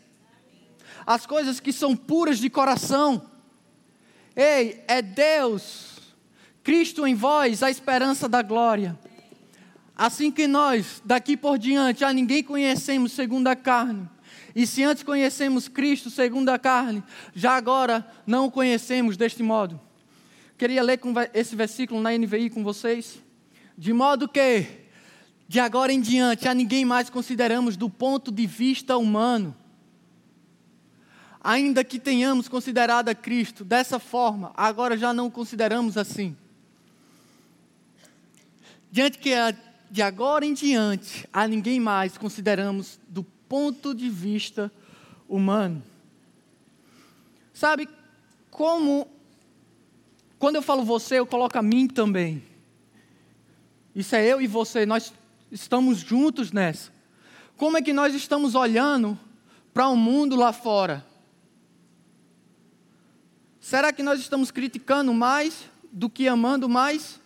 as 1.07 1.27
coisas 1.27 1.61
que 1.61 1.73
são 1.73 1.97
puras 1.97 2.39
de 2.39 2.51
coração. 2.51 3.23
Ei, 4.35 4.83
é 4.89 5.01
Deus, 5.01 5.99
Cristo 6.63 7.07
em 7.07 7.15
vós, 7.15 7.63
a 7.63 7.71
esperança 7.71 8.29
da 8.29 8.43
glória. 8.43 8.99
Assim 9.97 10.31
que 10.31 10.49
nós, 10.49 11.01
daqui 11.05 11.37
por 11.37 11.57
diante, 11.57 12.05
a 12.05 12.13
ninguém 12.13 12.43
conhecemos 12.43 13.13
segundo 13.13 13.47
a 13.47 13.55
carne, 13.55 14.09
E 14.55 14.67
se 14.67 14.85
antes 14.85 15.03
conhecemos 15.03 15.67
Cristo 15.67 16.11
segundo 16.11 16.49
a 16.49 16.59
carne, 16.59 17.03
já 17.35 17.57
agora 17.57 18.07
não 18.27 18.47
o 18.47 18.51
conhecemos 18.51 19.17
deste 19.17 19.43
modo. 19.43 19.81
Queria 20.57 20.83
ler 20.83 21.01
esse 21.33 21.57
versículo 21.57 22.01
na 22.01 22.17
NVI 22.17 22.51
com 22.51 22.63
vocês. 22.63 23.19
De 23.77 23.93
modo 23.93 24.29
que, 24.29 24.67
de 25.49 25.59
agora 25.59 25.93
em 25.93 26.01
diante, 26.01 26.47
a 26.47 26.55
ninguém 26.55 26.85
mais 26.85 27.11
consideramos 27.11 27.77
do 27.77 27.91
ponto 27.91 28.31
de 28.31 28.47
vista 28.47 28.97
humano. 28.97 29.57
Ainda 31.43 31.83
que 31.83 31.99
tenhamos 31.99 32.49
considerado 32.49 33.09
a 33.09 33.15
Cristo 33.15 33.65
dessa 33.65 33.99
forma, 33.99 34.53
agora 34.57 34.97
já 34.97 35.13
não 35.13 35.27
o 35.27 35.31
consideramos 35.31 35.99
assim. 35.99 36.37
Diante 38.91 39.19
que 39.19 39.31
de 39.91 40.01
agora 40.01 40.47
em 40.47 40.55
diante, 40.55 41.29
a 41.33 41.47
ninguém 41.49 41.81
mais 41.81 42.17
consideramos 42.17 42.99
do 43.09 43.25
ponto 43.49 43.95
de 43.95 44.09
vista 44.09 44.71
humano. 45.29 45.83
Sabe, 47.53 47.89
como, 48.51 49.09
quando 50.39 50.57
eu 50.57 50.63
falo 50.63 50.85
você, 50.85 51.19
eu 51.19 51.27
coloco 51.27 51.59
a 51.59 51.63
mim 51.63 51.87
também. 51.87 52.43
Isso 53.95 54.17
é 54.17 54.27
eu 54.27 54.41
e 54.41 54.47
você, 54.47 54.85
nós 54.85 55.13
estamos 55.51 55.99
juntos 55.99 56.51
nessa. 56.51 56.93
Como 57.57 57.79
é 57.79 57.83
que 57.83 57.93
nós 57.93 58.15
estamos 58.15 58.55
olhando 58.55 59.19
para 59.73 59.89
o 59.89 59.93
um 59.93 59.97
mundo 59.97 60.35
lá 60.35 60.53
fora? 60.53 61.07
Será 63.61 63.93
que 63.93 64.03
nós 64.03 64.21
estamos 64.21 64.51
criticando 64.51 65.15
mais 65.15 65.71
do 65.91 66.11
que 66.11 66.29
amando 66.29 66.69
mais? 66.69 67.21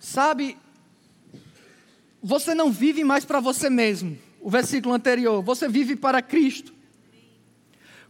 Sabe, 0.00 0.56
você 2.26 2.54
não 2.54 2.72
vive 2.72 3.04
mais 3.04 3.26
para 3.26 3.38
você 3.38 3.68
mesmo. 3.68 4.18
O 4.40 4.48
versículo 4.48 4.94
anterior, 4.94 5.42
você 5.42 5.68
vive 5.68 5.94
para 5.94 6.22
Cristo. 6.22 6.72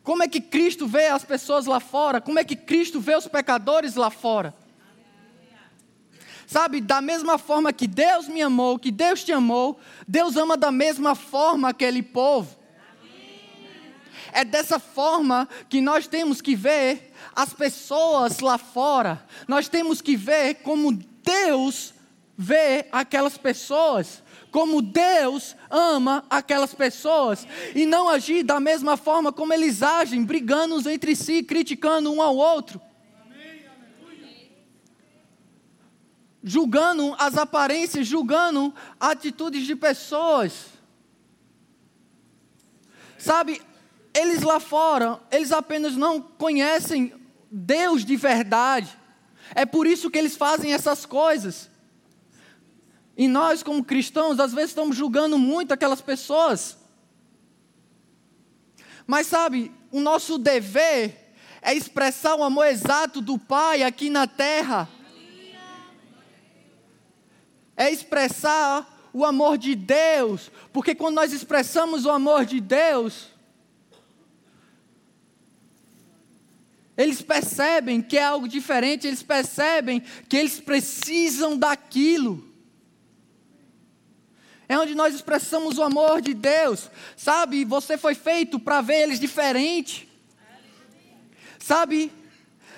Como 0.04 0.22
é 0.22 0.28
que 0.28 0.40
Cristo 0.40 0.86
vê 0.86 1.08
as 1.08 1.24
pessoas 1.24 1.66
lá 1.66 1.80
fora? 1.80 2.20
Como 2.20 2.38
é 2.38 2.44
que 2.44 2.54
Cristo 2.54 3.00
vê 3.00 3.16
os 3.16 3.26
pecadores 3.26 3.96
lá 3.96 4.10
fora? 4.10 4.54
Sabe, 6.46 6.80
da 6.80 7.00
mesma 7.00 7.38
forma 7.38 7.72
que 7.72 7.88
Deus 7.88 8.28
me 8.28 8.40
amou, 8.40 8.78
que 8.78 8.92
Deus 8.92 9.24
te 9.24 9.32
amou, 9.32 9.80
Deus 10.06 10.36
ama 10.36 10.56
da 10.56 10.70
mesma 10.70 11.16
forma 11.16 11.70
aquele 11.70 12.02
povo. 12.02 12.56
É 14.32 14.44
dessa 14.44 14.78
forma 14.78 15.48
que 15.68 15.80
nós 15.80 16.06
temos 16.06 16.40
que 16.40 16.54
ver 16.54 17.12
as 17.34 17.52
pessoas 17.52 18.38
lá 18.38 18.58
fora. 18.58 19.26
Nós 19.48 19.68
temos 19.68 20.00
que 20.00 20.16
ver 20.16 20.56
como 20.56 20.92
Deus 20.92 21.93
vê 22.36 22.86
aquelas 22.90 23.38
pessoas, 23.38 24.22
como 24.50 24.82
Deus 24.82 25.56
ama 25.70 26.24
aquelas 26.28 26.74
pessoas, 26.74 27.46
e 27.74 27.86
não 27.86 28.08
agir 28.08 28.42
da 28.42 28.60
mesma 28.60 28.96
forma 28.96 29.32
como 29.32 29.52
eles 29.52 29.82
agem, 29.82 30.24
brigando 30.24 30.88
entre 30.90 31.14
si, 31.14 31.42
criticando 31.42 32.12
um 32.12 32.20
ao 32.20 32.36
outro. 32.36 32.80
Julgando 36.42 37.14
as 37.18 37.38
aparências, 37.38 38.06
julgando 38.06 38.74
atitudes 39.00 39.66
de 39.66 39.74
pessoas. 39.74 40.66
Sabe, 43.16 43.62
eles 44.12 44.42
lá 44.42 44.60
fora, 44.60 45.18
eles 45.30 45.50
apenas 45.50 45.96
não 45.96 46.20
conhecem 46.20 47.14
Deus 47.50 48.04
de 48.04 48.16
verdade. 48.16 48.94
É 49.54 49.64
por 49.64 49.86
isso 49.86 50.10
que 50.10 50.18
eles 50.18 50.36
fazem 50.36 50.74
essas 50.74 51.06
coisas. 51.06 51.70
E 53.16 53.28
nós, 53.28 53.62
como 53.62 53.84
cristãos, 53.84 54.40
às 54.40 54.52
vezes 54.52 54.70
estamos 54.70 54.96
julgando 54.96 55.38
muito 55.38 55.72
aquelas 55.72 56.00
pessoas. 56.00 56.76
Mas 59.06 59.26
sabe, 59.26 59.70
o 59.92 60.00
nosso 60.00 60.36
dever 60.36 61.34
é 61.62 61.72
expressar 61.74 62.34
o 62.34 62.42
amor 62.42 62.66
exato 62.66 63.20
do 63.20 63.38
Pai 63.38 63.82
aqui 63.82 64.10
na 64.10 64.26
terra. 64.26 64.88
É 67.76 67.90
expressar 67.90 69.08
o 69.12 69.24
amor 69.24 69.56
de 69.58 69.76
Deus, 69.76 70.50
porque 70.72 70.94
quando 70.94 71.14
nós 71.14 71.32
expressamos 71.32 72.04
o 72.04 72.10
amor 72.10 72.44
de 72.44 72.60
Deus, 72.60 73.28
eles 76.96 77.22
percebem 77.22 78.02
que 78.02 78.18
é 78.18 78.24
algo 78.24 78.48
diferente, 78.48 79.06
eles 79.06 79.22
percebem 79.22 80.02
que 80.28 80.36
eles 80.36 80.58
precisam 80.60 81.56
daquilo 81.56 82.53
é 84.68 84.78
onde 84.78 84.94
nós 84.94 85.14
expressamos 85.14 85.78
o 85.78 85.82
amor 85.82 86.20
de 86.20 86.34
Deus, 86.34 86.90
sabe? 87.16 87.64
Você 87.64 87.98
foi 87.98 88.14
feito 88.14 88.58
para 88.58 88.80
ver 88.80 89.02
eles 89.02 89.20
diferente, 89.20 90.08
sabe? 91.58 92.10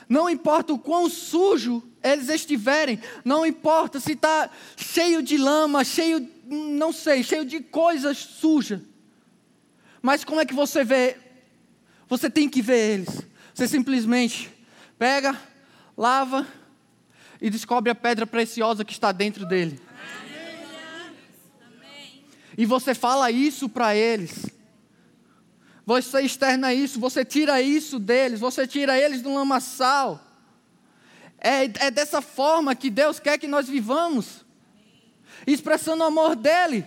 Não 0.08 0.28
importa 0.28 0.72
o 0.72 0.78
quão 0.78 1.08
sujo 1.08 1.82
eles 2.02 2.28
estiverem, 2.28 3.00
não 3.24 3.44
importa 3.44 3.98
se 3.98 4.12
está 4.12 4.48
cheio 4.76 5.22
de 5.22 5.36
lama, 5.36 5.84
cheio, 5.84 6.28
não 6.46 6.92
sei, 6.92 7.22
cheio 7.22 7.44
de 7.44 7.60
coisas 7.60 8.16
sujas. 8.16 8.80
Mas 10.00 10.24
como 10.24 10.40
é 10.40 10.46
que 10.46 10.54
você 10.54 10.84
vê? 10.84 11.16
Você 12.08 12.30
tem 12.30 12.48
que 12.48 12.62
ver 12.62 12.92
eles. 12.92 13.22
Você 13.52 13.66
simplesmente 13.66 14.52
pega, 14.96 15.36
lava 15.96 16.46
e 17.40 17.50
descobre 17.50 17.90
a 17.90 17.94
pedra 17.94 18.26
preciosa 18.26 18.84
que 18.84 18.92
está 18.92 19.10
dentro 19.10 19.44
dele. 19.44 19.80
E 22.56 22.64
você 22.64 22.94
fala 22.94 23.30
isso 23.30 23.68
para 23.68 23.94
eles. 23.94 24.46
Você 25.84 26.22
externa 26.22 26.74
isso, 26.74 26.98
você 26.98 27.24
tira 27.24 27.62
isso 27.62 27.98
deles, 28.00 28.40
você 28.40 28.66
tira 28.66 28.98
eles 28.98 29.22
do 29.22 29.32
lamaçal. 29.32 30.20
É, 31.38 31.64
é 31.86 31.90
dessa 31.90 32.20
forma 32.20 32.74
que 32.74 32.90
Deus 32.90 33.20
quer 33.20 33.38
que 33.38 33.46
nós 33.46 33.68
vivamos, 33.68 34.44
expressando 35.46 36.02
o 36.02 36.06
amor 36.06 36.34
dEle, 36.34 36.84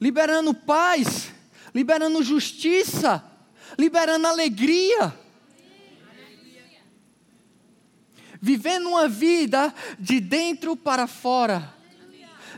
liberando 0.00 0.54
paz, 0.54 1.30
liberando 1.74 2.22
justiça, 2.22 3.22
liberando 3.78 4.26
alegria. 4.26 5.14
Vivendo 8.40 8.88
uma 8.88 9.08
vida 9.08 9.74
de 9.98 10.20
dentro 10.20 10.76
para 10.76 11.06
fora, 11.06 11.74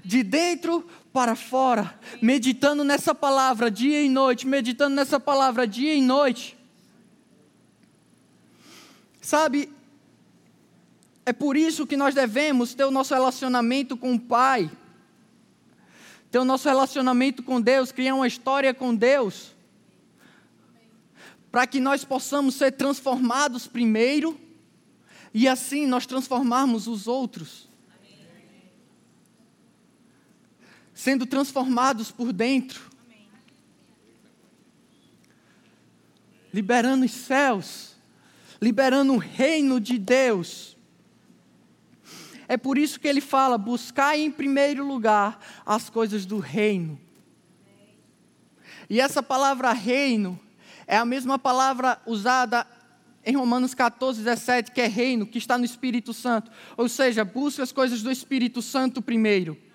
de 0.05 0.23
dentro 0.23 0.87
para 1.13 1.35
fora, 1.35 1.99
meditando 2.23 2.85
nessa 2.85 3.15
palavra 3.15 3.71
dia 3.71 4.03
e 4.03 4.09
noite, 4.09 4.47
meditando 4.47 4.95
nessa 4.95 5.19
palavra 5.19 5.67
dia 5.67 5.95
e 5.95 6.01
noite. 6.01 6.57
Sabe, 9.21 9.71
é 11.27 11.33
por 11.33 11.57
isso 11.57 11.87
que 11.87 11.97
nós 11.97 12.15
devemos 12.15 12.73
ter 12.73 12.85
o 12.85 12.91
nosso 12.91 13.13
relacionamento 13.13 13.97
com 13.97 14.15
o 14.15 14.21
Pai, 14.21 14.71
ter 16.31 16.39
o 16.39 16.45
nosso 16.45 16.69
relacionamento 16.69 17.43
com 17.43 17.61
Deus, 17.61 17.93
criar 17.93 18.15
uma 18.15 18.27
história 18.27 18.73
com 18.73 18.95
Deus, 18.95 19.55
para 21.51 21.67
que 21.67 21.81
nós 21.81 22.05
possamos 22.05 22.55
ser 22.55 22.73
transformados 22.73 23.67
primeiro 23.67 24.41
e 25.35 25.47
assim 25.47 25.87
nós 25.87 26.07
transformarmos 26.07 26.87
os 26.87 27.07
outros. 27.07 27.68
Sendo 30.99 31.25
transformados 31.27 32.11
por 32.11 32.33
dentro, 32.33 32.91
liberando 36.53 37.05
os 37.05 37.13
céus, 37.13 37.95
liberando 38.61 39.15
o 39.15 39.17
reino 39.17 39.79
de 39.79 39.97
Deus. 39.97 40.77
É 42.49 42.57
por 42.57 42.77
isso 42.77 42.99
que 42.99 43.07
ele 43.07 43.21
fala: 43.21 43.57
buscar 43.57 44.19
em 44.19 44.29
primeiro 44.29 44.85
lugar 44.85 45.39
as 45.65 45.89
coisas 45.89 46.27
do 46.27 46.41
reino. 46.41 46.99
E 48.91 49.01
essa 49.01 49.23
palavra 49.23 49.73
reino 49.73 50.39
é 50.85 50.97
a 50.97 51.05
mesma 51.05 51.39
palavra 51.39 52.03
usada 52.07 52.67
em 53.25 53.37
Romanos 53.37 53.73
14, 53.73 54.25
17, 54.25 54.73
que 54.73 54.81
é 54.81 54.89
reino, 54.89 55.29
que 55.29 55.39
está 55.39 55.57
no 55.57 55.65
Espírito 55.65 56.13
Santo. 56.13 56.51
Ou 56.77 56.89
seja, 56.89 57.25
busca 57.25 57.63
as 57.63 57.71
coisas 57.71 58.03
do 58.03 58.11
Espírito 58.11 58.61
Santo 58.61 59.01
primeiro 59.01 59.68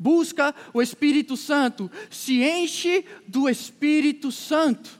busca 0.00 0.54
o 0.72 0.80
Espírito 0.80 1.36
Santo, 1.36 1.90
se 2.10 2.42
enche 2.42 3.04
do 3.28 3.50
Espírito 3.50 4.32
Santo. 4.32 4.98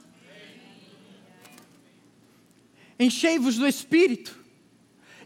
Enchei-vos 2.99 3.57
do 3.57 3.67
Espírito. 3.67 4.39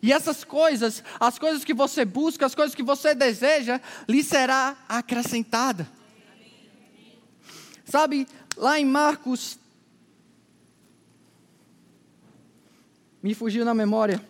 E 0.01 0.13
essas 0.13 0.45
coisas, 0.45 1.03
as 1.19 1.38
coisas 1.38 1.65
que 1.65 1.73
você 1.73 2.05
busca, 2.05 2.45
as 2.45 2.55
coisas 2.55 2.73
que 2.73 2.83
você 2.83 3.13
deseja, 3.13 3.81
lhe 4.07 4.23
será 4.23 4.77
acrescentada. 4.88 5.89
Sabe, 7.83 8.25
lá 8.55 8.79
em 8.79 8.85
Marcos, 8.85 9.59
me 13.21 13.33
fugiu 13.33 13.65
na 13.65 13.73
memória. 13.73 14.25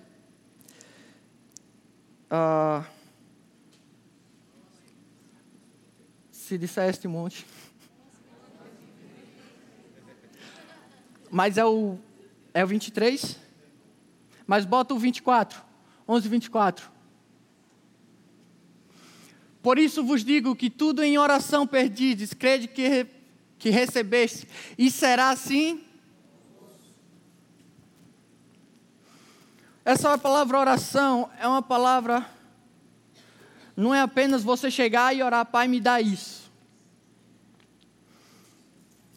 Ah, 2.32 2.86
se 6.46 6.60
disser 6.60 6.90
este 6.90 7.08
monte. 7.08 7.44
Mas 11.32 11.58
é 11.58 11.66
o, 11.66 11.98
é 12.54 12.64
o 12.64 12.68
23. 12.68 13.38
Mas 14.46 14.64
bota 14.64 14.94
o 14.94 15.00
24. 15.00 15.60
11, 16.08 16.30
24. 16.30 16.92
Por 19.64 19.80
isso 19.80 20.04
vos 20.04 20.24
digo 20.24 20.56
que 20.56 20.70
tudo 20.70 21.04
em 21.04 21.18
oração 21.18 21.66
perdides, 21.66 22.32
crede 22.32 22.68
que, 22.68 23.08
que 23.58 23.72
recebeste, 23.72 24.48
e 24.78 24.92
será 24.92 25.32
assim. 25.32 25.84
Essa 29.84 30.16
palavra 30.20 30.60
oração 30.60 31.32
é 31.40 31.48
uma 31.48 31.64
palavra, 31.64 32.30
não 33.76 33.94
é 33.94 34.02
apenas 34.02 34.44
você 34.44 34.72
chegar 34.72 35.16
e 35.16 35.22
orar, 35.22 35.46
Pai, 35.46 35.68
me 35.68 35.80
dá 35.80 36.00
isso. 36.00 36.52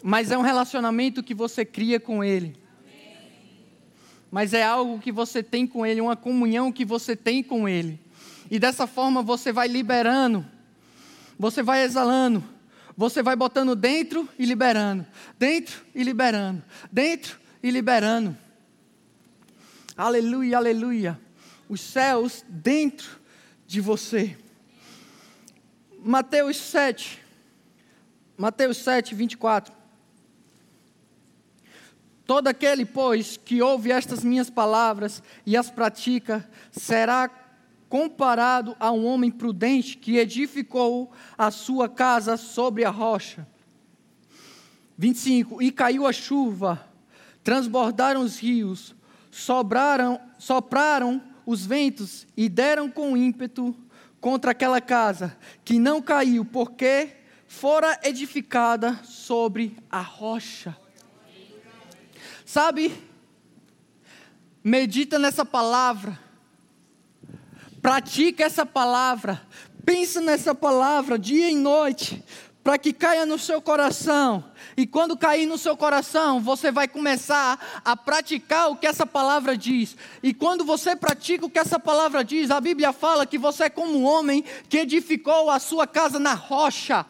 Mas 0.02 0.30
é 0.30 0.38
um 0.38 0.42
relacionamento 0.42 1.22
que 1.22 1.34
você 1.34 1.64
cria 1.64 2.00
com 2.00 2.24
Ele. 2.24 2.56
Mas 4.30 4.52
é 4.52 4.62
algo 4.62 4.98
que 4.98 5.12
você 5.12 5.42
tem 5.42 5.66
com 5.66 5.86
Ele, 5.86 6.00
uma 6.00 6.16
comunhão 6.16 6.72
que 6.72 6.84
você 6.84 7.16
tem 7.16 7.42
com 7.42 7.68
Ele. 7.68 7.98
E 8.50 8.58
dessa 8.58 8.86
forma 8.86 9.22
você 9.22 9.52
vai 9.52 9.68
liberando, 9.68 10.44
você 11.38 11.62
vai 11.62 11.82
exalando, 11.82 12.42
você 12.96 13.22
vai 13.22 13.36
botando 13.36 13.76
dentro 13.76 14.28
e 14.38 14.44
liberando, 14.44 15.06
dentro 15.38 15.84
e 15.94 16.02
liberando, 16.02 16.62
dentro 16.90 17.38
e 17.62 17.70
liberando. 17.70 18.36
Aleluia, 19.96 20.56
aleluia. 20.56 21.20
Os 21.68 21.80
céus 21.80 22.44
dentro 22.48 23.20
de 23.66 23.80
você. 23.80 24.36
Mateus 26.08 26.56
7. 26.56 27.22
Mateus 28.34 28.78
7, 28.78 29.14
24. 29.14 29.74
Todo 32.24 32.48
aquele, 32.48 32.86
pois, 32.86 33.36
que 33.36 33.60
ouve 33.60 33.92
estas 33.92 34.24
minhas 34.24 34.48
palavras 34.48 35.22
e 35.44 35.54
as 35.54 35.68
pratica, 35.68 36.48
será 36.72 37.28
comparado 37.90 38.74
a 38.80 38.90
um 38.90 39.04
homem 39.04 39.30
prudente 39.30 39.98
que 39.98 40.16
edificou 40.16 41.12
a 41.36 41.50
sua 41.50 41.90
casa 41.90 42.38
sobre 42.38 42.86
a 42.86 42.90
rocha. 42.90 43.46
25. 44.96 45.60
E 45.60 45.70
caiu 45.70 46.06
a 46.06 46.12
chuva, 46.14 46.88
transbordaram 47.44 48.22
os 48.22 48.38
rios, 48.38 48.96
sobraram, 49.30 50.18
sopraram 50.38 51.22
os 51.44 51.66
ventos 51.66 52.26
e 52.34 52.48
deram 52.48 52.90
com 52.90 53.14
ímpeto 53.14 53.76
contra 54.20 54.50
aquela 54.50 54.80
casa, 54.80 55.36
que 55.64 55.78
não 55.78 56.02
caiu, 56.02 56.44
porque 56.44 57.16
fora 57.46 57.98
edificada 58.02 58.98
sobre 59.04 59.76
a 59.90 60.00
rocha. 60.00 60.76
Sabe? 62.44 62.92
Medita 64.64 65.18
nessa 65.18 65.44
palavra 65.44 66.28
Pratica 67.80 68.44
essa 68.44 68.66
palavra. 68.66 69.40
Pensa 69.84 70.20
nessa 70.20 70.54
palavra 70.54 71.18
dia 71.18 71.50
e 71.50 71.54
noite, 71.54 72.22
para 72.62 72.76
que 72.76 72.92
caia 72.92 73.24
no 73.24 73.38
seu 73.38 73.62
coração. 73.62 74.44
E 74.76 74.86
quando 74.86 75.16
cair 75.16 75.46
no 75.46 75.56
seu 75.56 75.76
coração, 75.76 76.40
você 76.40 76.70
vai 76.70 76.86
começar 76.86 77.80
a 77.84 77.96
praticar 77.96 78.70
o 78.70 78.76
que 78.76 78.86
essa 78.86 79.06
palavra 79.06 79.56
diz. 79.56 79.96
E 80.22 80.34
quando 80.34 80.64
você 80.64 80.94
pratica 80.94 81.46
o 81.46 81.50
que 81.50 81.58
essa 81.58 81.78
palavra 81.78 82.22
diz, 82.22 82.50
a 82.50 82.60
Bíblia 82.60 82.92
fala 82.92 83.26
que 83.26 83.38
você 83.38 83.64
é 83.64 83.70
como 83.70 83.98
um 83.98 84.04
homem 84.04 84.44
que 84.68 84.78
edificou 84.78 85.50
a 85.50 85.58
sua 85.58 85.86
casa 85.86 86.18
na 86.18 86.34
rocha. 86.34 87.06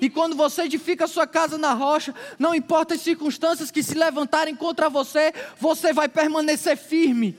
E 0.00 0.10
quando 0.10 0.34
você 0.34 0.62
edifica 0.62 1.04
a 1.04 1.08
sua 1.08 1.26
casa 1.26 1.56
na 1.56 1.74
rocha, 1.74 2.14
não 2.38 2.54
importa 2.54 2.94
as 2.94 3.00
circunstâncias 3.00 3.70
que 3.70 3.82
se 3.82 3.94
levantarem 3.94 4.56
contra 4.56 4.88
você, 4.88 5.32
você 5.58 5.92
vai 5.92 6.08
permanecer 6.08 6.76
firme. 6.76 7.38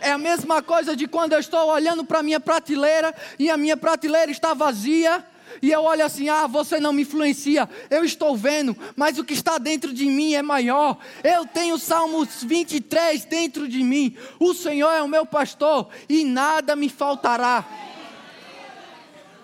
É 0.00 0.12
a 0.12 0.18
mesma 0.18 0.62
coisa 0.62 0.94
de 0.94 1.08
quando 1.08 1.32
eu 1.32 1.40
estou 1.40 1.68
olhando 1.68 2.04
para 2.04 2.20
a 2.20 2.22
minha 2.22 2.38
prateleira 2.38 3.14
e 3.38 3.50
a 3.50 3.56
minha 3.56 3.76
prateleira 3.76 4.30
está 4.30 4.54
vazia. 4.54 5.24
E 5.60 5.70
eu 5.70 5.82
olho 5.82 6.04
assim: 6.04 6.28
ah, 6.28 6.46
você 6.46 6.78
não 6.78 6.92
me 6.92 7.02
influencia. 7.02 7.68
Eu 7.90 8.04
estou 8.04 8.36
vendo, 8.36 8.76
mas 8.96 9.18
o 9.18 9.24
que 9.24 9.34
está 9.34 9.58
dentro 9.58 9.92
de 9.92 10.06
mim 10.06 10.34
é 10.34 10.42
maior. 10.42 10.98
Eu 11.22 11.46
tenho 11.46 11.78
Salmos 11.78 12.42
23 12.42 13.24
dentro 13.24 13.68
de 13.68 13.82
mim. 13.82 14.16
O 14.38 14.54
Senhor 14.54 14.90
é 14.90 15.02
o 15.02 15.08
meu 15.08 15.26
pastor 15.26 15.88
e 16.08 16.24
nada 16.24 16.74
me 16.74 16.88
faltará. 16.88 17.64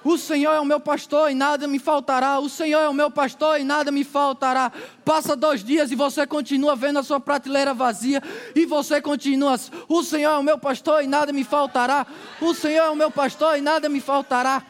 O 0.05 0.19
Senhor 0.19 0.53
é 0.53 0.61
o 0.61 0.67
meu 0.67 0.79
pastor 0.79 1.31
e 1.31 1.35
nada 1.35 1.67
me 1.67 1.79
faltará. 1.79 2.38
O 2.38 2.49
Senhor 2.49 2.81
é 2.81 2.88
o 2.88 2.93
meu 2.93 3.11
pastor 3.11 3.59
e 3.59 3.64
nada 3.64 3.90
me 3.90 4.05
faltará. 4.05 4.71
Passa 5.03 5.35
dois 5.35 5.64
dias 5.64 5.90
e 5.90 5.95
você 5.95 6.27
continua 6.27 6.77
vendo 6.77 6.99
a 6.99 7.03
sua 7.03 7.19
prateleira 7.19 7.73
vazia. 7.73 8.23
E 8.55 8.67
você 8.67 9.01
continua. 9.01 9.59
O 9.88 10.03
Senhor 10.03 10.33
é 10.33 10.37
o 10.37 10.43
meu 10.43 10.59
pastor 10.59 11.03
e 11.03 11.07
nada 11.07 11.33
me 11.33 11.43
faltará. 11.43 12.07
O 12.38 12.53
Senhor 12.53 12.85
é 12.85 12.90
o 12.90 12.97
meu 12.97 13.11
pastor 13.11 13.57
e 13.57 13.62
nada 13.62 13.88
me 13.88 14.01
faltará. 14.01 14.62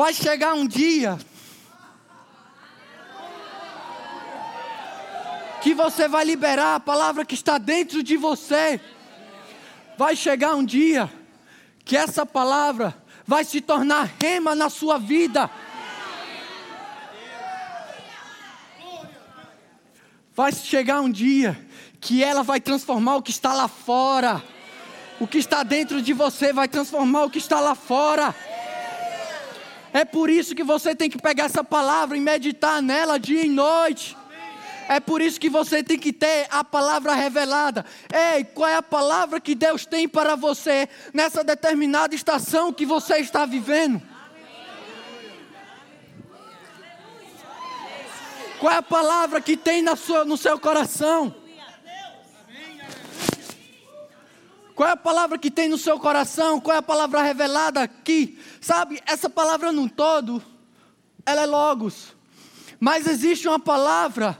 Vai 0.00 0.14
chegar 0.14 0.54
um 0.54 0.66
dia. 0.66 1.18
Que 5.60 5.74
você 5.74 6.08
vai 6.08 6.24
liberar 6.24 6.76
a 6.76 6.80
palavra 6.80 7.22
que 7.22 7.34
está 7.34 7.58
dentro 7.58 8.02
de 8.02 8.16
você. 8.16 8.80
Vai 9.98 10.16
chegar 10.16 10.54
um 10.54 10.64
dia 10.64 11.12
que 11.84 11.98
essa 11.98 12.24
palavra 12.24 12.96
vai 13.26 13.44
se 13.44 13.60
tornar 13.60 14.08
rema 14.18 14.54
na 14.54 14.70
sua 14.70 14.98
vida. 14.98 15.50
Vai 20.34 20.50
chegar 20.50 21.02
um 21.02 21.10
dia 21.10 21.62
que 22.00 22.24
ela 22.24 22.42
vai 22.42 22.58
transformar 22.58 23.16
o 23.16 23.22
que 23.22 23.32
está 23.32 23.52
lá 23.52 23.68
fora. 23.68 24.42
O 25.20 25.26
que 25.26 25.36
está 25.36 25.62
dentro 25.62 26.00
de 26.00 26.14
você 26.14 26.54
vai 26.54 26.68
transformar 26.68 27.24
o 27.24 27.30
que 27.30 27.36
está 27.36 27.60
lá 27.60 27.74
fora. 27.74 28.34
É 29.92 30.04
por 30.04 30.30
isso 30.30 30.54
que 30.54 30.62
você 30.62 30.94
tem 30.94 31.10
que 31.10 31.20
pegar 31.20 31.44
essa 31.44 31.64
palavra 31.64 32.16
e 32.16 32.20
meditar 32.20 32.80
nela 32.80 33.18
dia 33.18 33.44
e 33.44 33.48
noite. 33.48 34.16
É 34.88 34.98
por 34.98 35.20
isso 35.20 35.38
que 35.38 35.48
você 35.48 35.84
tem 35.84 35.98
que 35.98 36.12
ter 36.12 36.48
a 36.50 36.64
palavra 36.64 37.14
revelada. 37.14 37.84
Ei, 38.12 38.44
qual 38.44 38.68
é 38.68 38.76
a 38.76 38.82
palavra 38.82 39.40
que 39.40 39.54
Deus 39.54 39.86
tem 39.86 40.08
para 40.08 40.34
você 40.34 40.88
nessa 41.14 41.44
determinada 41.44 42.14
estação 42.14 42.72
que 42.72 42.84
você 42.84 43.18
está 43.18 43.46
vivendo? 43.46 44.02
Qual 48.58 48.72
é 48.72 48.76
a 48.76 48.82
palavra 48.82 49.40
que 49.40 49.56
tem 49.56 49.84
sua, 49.96 50.24
no 50.24 50.36
seu 50.36 50.58
coração? 50.58 51.39
Qual 54.80 54.88
é 54.88 54.92
a 54.92 54.96
palavra 54.96 55.36
que 55.36 55.50
tem 55.50 55.68
no 55.68 55.76
seu 55.76 56.00
coração? 56.00 56.58
Qual 56.58 56.74
é 56.74 56.78
a 56.78 56.82
palavra 56.82 57.20
revelada 57.20 57.82
aqui? 57.82 58.38
Sabe, 58.62 58.98
essa 59.04 59.28
palavra 59.28 59.70
no 59.70 59.90
todo, 59.90 60.42
ela 61.26 61.42
é 61.42 61.44
logos. 61.44 62.16
Mas 62.80 63.06
existe 63.06 63.46
uma 63.46 63.58
palavra 63.58 64.38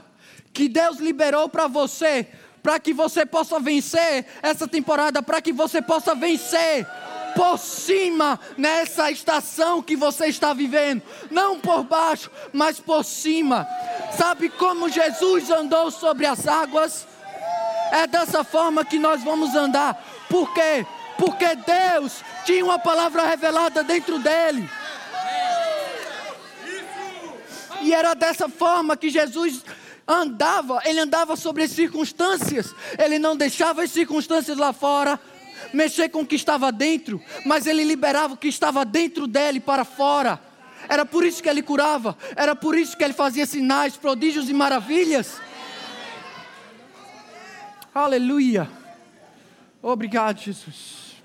que 0.51 0.67
Deus 0.67 0.97
liberou 0.97 1.47
para 1.47 1.67
você, 1.67 2.27
para 2.63 2.79
que 2.79 2.91
você 2.91 3.23
possa 3.23 3.59
vencer 3.59 4.25
essa 4.41 4.67
temporada, 4.67 5.21
para 5.21 5.43
que 5.43 5.53
você 5.53 5.79
possa 5.79 6.15
vencer 6.15 6.87
por 7.35 7.59
cima 7.59 8.39
nessa 8.57 9.11
estação 9.11 9.79
que 9.79 9.95
você 9.95 10.25
está 10.25 10.53
vivendo, 10.53 11.03
não 11.29 11.59
por 11.59 11.83
baixo, 11.83 12.31
mas 12.51 12.79
por 12.79 13.05
cima. 13.05 13.67
Sabe 14.17 14.49
como 14.49 14.89
Jesus 14.89 15.51
andou 15.51 15.91
sobre 15.91 16.25
as 16.25 16.47
águas? 16.47 17.05
É 17.91 18.07
dessa 18.07 18.43
forma 18.43 18.83
que 18.83 18.97
nós 18.97 19.21
vamos 19.21 19.53
andar. 19.53 20.01
Por 20.31 20.53
quê? 20.53 20.85
Porque 21.17 21.45
Deus 21.55 22.23
tinha 22.45 22.63
uma 22.63 22.79
palavra 22.79 23.25
revelada 23.25 23.83
dentro 23.83 24.17
dele. 24.17 24.67
E 27.81 27.93
era 27.93 28.13
dessa 28.13 28.47
forma 28.47 28.95
que 28.95 29.09
Jesus 29.09 29.63
andava, 30.07 30.81
ele 30.85 31.01
andava 31.01 31.35
sobre 31.35 31.63
as 31.63 31.71
circunstâncias, 31.71 32.73
ele 32.97 33.19
não 33.19 33.35
deixava 33.35 33.83
as 33.83 33.91
circunstâncias 33.91 34.57
lá 34.57 34.71
fora 34.71 35.19
mexer 35.73 36.09
com 36.09 36.21
o 36.21 36.25
que 36.25 36.35
estava 36.35 36.71
dentro, 36.71 37.21
mas 37.45 37.67
ele 37.67 37.83
liberava 37.83 38.33
o 38.33 38.37
que 38.37 38.47
estava 38.47 38.83
dentro 38.83 39.27
dele 39.27 39.59
para 39.59 39.85
fora. 39.85 40.39
Era 40.89 41.05
por 41.05 41.23
isso 41.23 41.41
que 41.41 41.49
ele 41.49 41.61
curava, 41.61 42.17
era 42.35 42.55
por 42.55 42.77
isso 42.77 42.97
que 42.97 43.03
ele 43.03 43.13
fazia 43.13 43.45
sinais, 43.45 43.95
prodígios 43.95 44.49
e 44.49 44.53
maravilhas. 44.53 45.39
Aleluia. 47.93 48.80
Obrigado, 49.83 50.39
Jesus. 50.39 51.15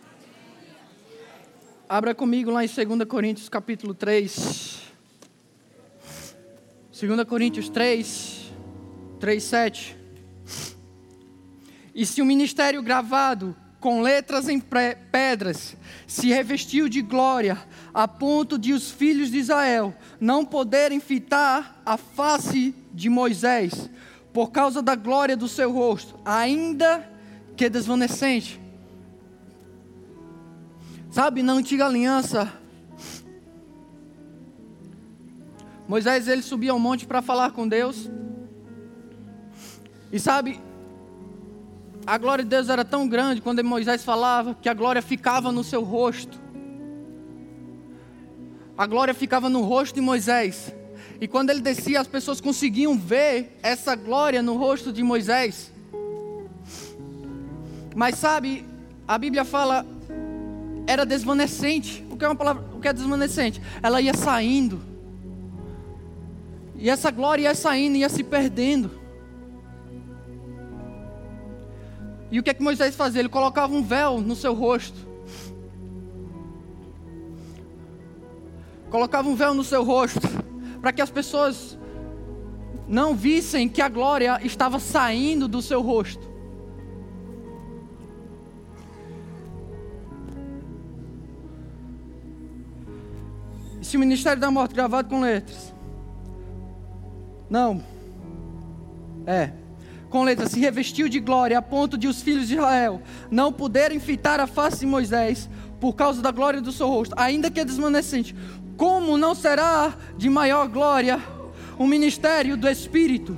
Abra 1.86 2.14
comigo 2.14 2.50
lá 2.50 2.64
em 2.64 2.68
2 2.68 3.06
Coríntios 3.06 3.50
capítulo 3.50 3.92
3. 3.92 4.80
2 6.90 7.24
Coríntios 7.28 7.68
3. 7.68 8.50
3:7. 9.20 9.94
E 11.94 12.06
se 12.06 12.22
o 12.22 12.24
ministério 12.24 12.82
gravado 12.82 13.54
com 13.78 14.00
letras 14.00 14.48
em 14.48 14.58
pedras, 14.58 15.76
se 16.06 16.28
revestiu 16.28 16.88
de 16.88 17.02
glória, 17.02 17.58
a 17.92 18.08
ponto 18.08 18.58
de 18.58 18.72
os 18.72 18.90
filhos 18.90 19.30
de 19.30 19.36
Israel 19.36 19.94
não 20.18 20.46
poderem 20.46 20.98
fitar 20.98 21.82
a 21.84 21.98
face 21.98 22.74
de 22.92 23.10
Moisés, 23.10 23.90
por 24.32 24.50
causa 24.50 24.80
da 24.80 24.94
glória 24.94 25.36
do 25.36 25.46
seu 25.46 25.70
rosto, 25.70 26.18
ainda 26.24 27.15
que 27.56 27.70
desvanecente. 27.70 28.60
Sabe, 31.10 31.42
na 31.42 31.54
antiga 31.54 31.86
aliança, 31.86 32.52
Moisés 35.88 36.28
ele 36.28 36.42
subia 36.42 36.72
ao 36.72 36.78
monte 36.78 37.06
para 37.06 37.22
falar 37.22 37.52
com 37.52 37.66
Deus. 37.66 38.10
E 40.12 40.20
sabe, 40.20 40.60
a 42.06 42.18
glória 42.18 42.44
de 42.44 42.50
Deus 42.50 42.68
era 42.68 42.84
tão 42.84 43.08
grande 43.08 43.40
quando 43.40 43.64
Moisés 43.64 44.04
falava 44.04 44.54
que 44.54 44.68
a 44.68 44.74
glória 44.74 45.00
ficava 45.00 45.50
no 45.50 45.64
seu 45.64 45.82
rosto. 45.82 46.38
A 48.76 48.86
glória 48.86 49.14
ficava 49.14 49.48
no 49.48 49.62
rosto 49.62 49.94
de 49.94 50.00
Moisés. 50.02 50.74
E 51.18 51.26
quando 51.26 51.48
ele 51.48 51.60
descia, 51.62 51.98
as 51.98 52.06
pessoas 52.06 52.42
conseguiam 52.42 52.98
ver 52.98 53.58
essa 53.62 53.96
glória 53.96 54.42
no 54.42 54.54
rosto 54.56 54.92
de 54.92 55.02
Moisés. 55.02 55.72
Mas 57.96 58.18
sabe, 58.18 58.62
a 59.08 59.16
Bíblia 59.16 59.42
fala 59.42 59.86
era 60.86 61.06
desvanecente. 61.06 62.04
O 62.10 62.16
que 62.18 62.26
é 62.26 62.28
uma 62.28 62.36
palavra? 62.36 62.62
O 62.74 62.78
que 62.78 62.86
é 62.86 62.92
desvanecente? 62.92 63.58
Ela 63.82 64.02
ia 64.02 64.12
saindo. 64.12 64.82
E 66.74 66.90
essa 66.90 67.10
glória 67.10 67.44
ia 67.44 67.54
saindo, 67.54 67.96
ia 67.96 68.10
se 68.10 68.22
perdendo. 68.22 68.90
E 72.30 72.38
o 72.38 72.42
que 72.42 72.50
é 72.50 72.54
que 72.54 72.62
Moisés 72.62 72.94
fazia? 72.94 73.20
Ele 73.20 73.30
colocava 73.30 73.72
um 73.72 73.82
véu 73.82 74.20
no 74.20 74.36
seu 74.36 74.52
rosto. 74.52 75.06
Colocava 78.90 79.26
um 79.26 79.34
véu 79.34 79.54
no 79.54 79.64
seu 79.64 79.82
rosto, 79.82 80.28
para 80.82 80.92
que 80.92 81.00
as 81.00 81.08
pessoas 81.08 81.78
não 82.86 83.14
vissem 83.14 83.70
que 83.70 83.80
a 83.80 83.88
glória 83.88 84.38
estava 84.44 84.78
saindo 84.78 85.48
do 85.48 85.62
seu 85.62 85.80
rosto. 85.80 86.25
Esse 93.96 94.00
ministério 94.00 94.38
da 94.38 94.50
morte 94.50 94.74
gravado 94.74 95.08
com 95.08 95.20
letras. 95.20 95.74
Não. 97.48 97.82
É 99.26 99.52
com 100.10 100.22
letras, 100.22 100.50
se 100.50 100.60
revestiu 100.60 101.08
de 101.08 101.18
glória, 101.18 101.58
a 101.58 101.62
ponto 101.62 101.96
de 101.96 102.06
os 102.06 102.22
filhos 102.22 102.46
de 102.46 102.54
Israel 102.54 103.02
não 103.30 103.50
poderem 103.50 103.98
fitar 103.98 104.38
a 104.38 104.46
face 104.46 104.80
de 104.80 104.86
Moisés 104.86 105.48
por 105.80 105.94
causa 105.94 106.20
da 106.20 106.30
glória 106.30 106.60
do 106.60 106.70
seu 106.70 106.88
rosto, 106.88 107.14
ainda 107.16 107.50
que 107.50 107.64
desmanecente. 107.64 108.36
Como 108.76 109.16
não 109.16 109.34
será 109.34 109.94
de 110.16 110.28
maior 110.28 110.68
glória 110.68 111.18
o 111.78 111.86
ministério 111.86 112.54
do 112.56 112.68
Espírito? 112.68 113.36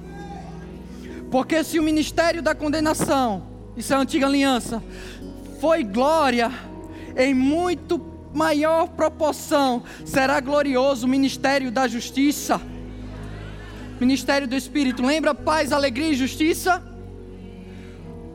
Porque 1.31 1.63
se 1.63 1.79
o 1.79 1.83
ministério 1.85 2.43
da 2.43 2.55
condenação, 2.55 3.45
isso 3.77 3.93
é 3.93 3.97
a 3.97 4.01
antiga 4.01 4.27
aliança, 4.27 4.83
foi 5.61 5.85
glória, 5.85 6.51
em 7.17 7.33
muito 7.33 8.18
maior 8.33 8.89
proporção 8.89 9.83
será 10.05 10.41
glorioso 10.41 11.07
o 11.07 11.09
ministério 11.09 11.71
da 11.71 11.89
justiça 11.89 12.61
ministério 14.01 14.47
do 14.47 14.55
Espírito. 14.55 15.03
Lembra 15.03 15.35
paz, 15.35 15.73
alegria 15.73 16.11
e 16.11 16.15
justiça? 16.15 16.83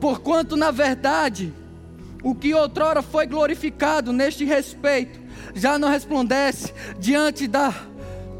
Porquanto, 0.00 0.56
na 0.56 0.70
verdade, 0.70 1.52
o 2.22 2.34
que 2.34 2.54
outrora 2.54 3.02
foi 3.02 3.26
glorificado 3.26 4.12
neste 4.12 4.44
respeito, 4.44 5.18
já 5.54 5.78
não 5.78 5.88
resplandece 5.88 6.72
diante 6.98 7.46
da 7.46 7.72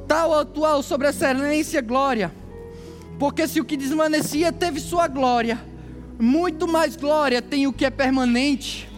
tal 0.07 0.38
atual 0.38 0.82
sobre 0.82 1.09
excelência 1.09 1.80
glória. 1.80 2.32
Porque 3.18 3.48
se 3.48 3.61
o 3.61 3.64
que 3.64 3.76
desvanecia 3.76 4.52
teve 4.52 4.80
sua 4.80 5.09
glória, 5.09 5.59
muito 6.18 6.68
mais 6.68 6.96
glória 6.96 7.40
tem 7.40 7.66
o 7.66 7.72
que 7.72 7.86
é 7.86 7.90
permanente. 7.90 8.88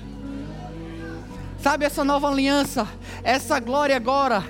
Sabe 1.67 1.85
essa 1.85 2.05
nova 2.05 2.29
aliança, 2.29 2.87
essa 3.25 3.59
glória 3.59 3.97
agora, 3.97 4.45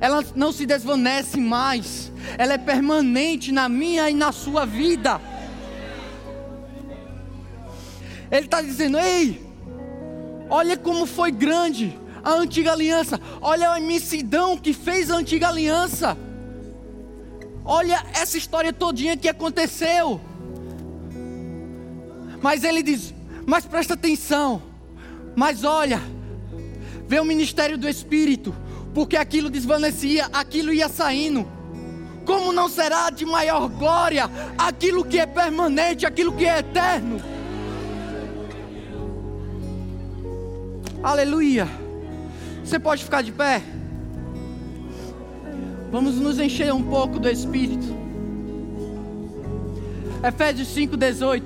ela 0.00 0.24
não 0.36 0.52
se 0.52 0.64
desvanece 0.64 1.40
mais. 1.40 2.12
Ela 2.38 2.52
é 2.52 2.58
permanente 2.58 3.50
na 3.50 3.68
minha 3.68 4.08
e 4.08 4.14
na 4.14 4.30
sua 4.30 4.64
vida. 4.64 5.20
Ele 8.30 8.44
está 8.46 8.62
dizendo: 8.62 8.98
ei, 8.98 9.44
olha 10.48 10.76
como 10.76 11.06
foi 11.06 11.32
grande 11.32 11.98
a 12.22 12.34
antiga 12.34 12.70
aliança, 12.70 13.20
olha 13.40 13.72
a 13.72 13.80
imensidão 13.80 14.56
que 14.56 14.72
fez 14.72 15.10
a 15.10 15.16
antiga 15.16 15.48
aliança, 15.48 16.16
olha 17.64 18.00
essa 18.14 18.38
história 18.38 18.72
todinha 18.72 19.16
que 19.16 19.28
aconteceu. 19.28 20.20
Mas 22.40 22.62
ele 22.62 22.80
diz: 22.80 23.12
mas 23.44 23.66
presta 23.66 23.94
atenção, 23.94 24.62
mas 25.34 25.64
olha, 25.64 26.00
vê 27.10 27.18
o 27.18 27.24
ministério 27.24 27.76
do 27.76 27.88
Espírito, 27.88 28.54
porque 28.94 29.16
aquilo 29.16 29.50
desvanecia, 29.50 30.28
aquilo 30.32 30.72
ia 30.72 30.88
saindo 30.88 31.44
como 32.24 32.52
não 32.52 32.68
será 32.68 33.10
de 33.10 33.26
maior 33.26 33.68
glória 33.68 34.30
aquilo 34.56 35.04
que 35.04 35.18
é 35.18 35.26
permanente, 35.26 36.06
aquilo 36.06 36.32
que 36.32 36.46
é 36.46 36.60
eterno? 36.60 37.20
Aleluia. 41.02 41.66
Você 42.64 42.78
pode 42.78 43.02
ficar 43.02 43.22
de 43.22 43.32
pé? 43.32 43.60
Vamos 45.90 46.14
nos 46.14 46.38
encher 46.38 46.72
um 46.72 46.84
pouco 46.84 47.18
do 47.18 47.28
Espírito. 47.28 47.86
Efésios 50.22 50.68
5,18. 50.68 51.42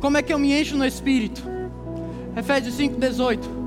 Como 0.00 0.16
é 0.16 0.22
que 0.22 0.32
eu 0.32 0.38
me 0.38 0.58
encho 0.58 0.74
no 0.74 0.86
Espírito? 0.86 1.53
Efésios 2.36 2.76
5,18. 2.76 3.64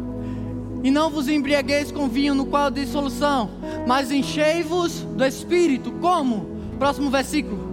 E 0.83 0.91
não 0.91 1.09
vos 1.09 1.27
embriagueis 1.27 1.91
com 1.91 2.07
vinho 2.07 2.35
no 2.35 2.45
qual 2.45 2.65
há 2.65 2.69
dissolução, 2.69 3.49
mas 3.87 4.11
enchei-vos 4.11 5.01
do 5.01 5.25
Espírito. 5.25 5.91
Como? 5.93 6.57
Próximo 6.77 7.09
versículo. 7.09 7.67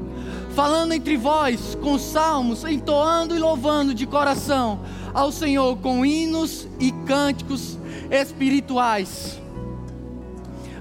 Falando 0.54 0.92
entre 0.92 1.16
vós 1.16 1.76
com 1.82 1.98
salmos, 1.98 2.64
entoando 2.64 3.36
e 3.36 3.38
louvando 3.38 3.92
de 3.92 4.06
coração 4.06 4.80
ao 5.12 5.30
Senhor 5.30 5.76
com 5.78 6.06
hinos 6.06 6.66
e 6.80 6.90
cânticos 7.06 7.78
espirituais. 8.10 9.40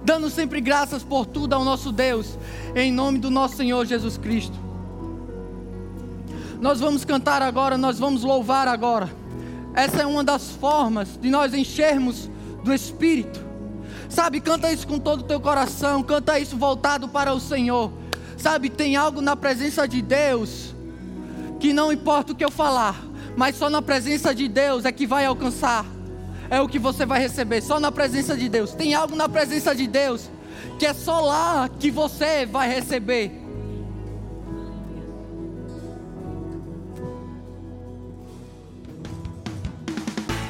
Dando 0.03 0.29
sempre 0.29 0.59
graças 0.61 1.03
por 1.03 1.25
tudo 1.25 1.53
ao 1.53 1.63
nosso 1.63 1.91
Deus, 1.91 2.37
em 2.75 2.91
nome 2.91 3.19
do 3.19 3.31
nosso 3.31 3.55
Senhor 3.55 3.85
Jesus 3.85 4.17
Cristo. 4.17 4.57
Nós 6.59 6.79
vamos 6.79 7.03
cantar 7.03 7.41
agora, 7.41 7.77
nós 7.77 7.99
vamos 7.99 8.23
louvar 8.23 8.67
agora. 8.67 9.22
Essa 9.73 10.03
é 10.03 10.05
uma 10.05 10.23
das 10.23 10.51
formas 10.51 11.17
de 11.19 11.29
nós 11.29 11.53
enchermos 11.53 12.29
do 12.63 12.73
Espírito. 12.73 13.43
Sabe, 14.09 14.39
canta 14.39 14.71
isso 14.71 14.87
com 14.87 14.99
todo 14.99 15.21
o 15.21 15.23
teu 15.23 15.39
coração, 15.39 16.03
canta 16.03 16.39
isso 16.39 16.55
voltado 16.55 17.07
para 17.07 17.33
o 17.33 17.39
Senhor. 17.39 17.91
Sabe, 18.37 18.69
tem 18.69 18.95
algo 18.95 19.21
na 19.21 19.35
presença 19.35 19.87
de 19.87 20.01
Deus 20.01 20.75
que 21.59 21.73
não 21.73 21.91
importa 21.91 22.33
o 22.33 22.35
que 22.35 22.43
eu 22.43 22.51
falar, 22.51 23.01
mas 23.35 23.55
só 23.55 23.69
na 23.69 23.81
presença 23.81 24.35
de 24.35 24.47
Deus 24.47 24.85
é 24.85 24.91
que 24.91 25.07
vai 25.07 25.25
alcançar. 25.25 25.85
É 26.49 26.61
o 26.61 26.67
que 26.67 26.77
você 26.77 27.05
vai 27.05 27.19
receber, 27.19 27.61
só 27.61 27.79
na 27.79 27.91
presença 27.91 28.37
de 28.37 28.47
Deus. 28.47 28.73
Tem 28.73 28.93
algo 28.93 29.15
na 29.15 29.27
presença 29.27 29.73
de 29.73 29.87
Deus 29.87 30.29
que 30.77 30.85
é 30.85 30.93
só 30.93 31.19
lá 31.21 31.69
que 31.79 31.89
você 31.89 32.45
vai 32.45 32.67
receber. 32.67 33.42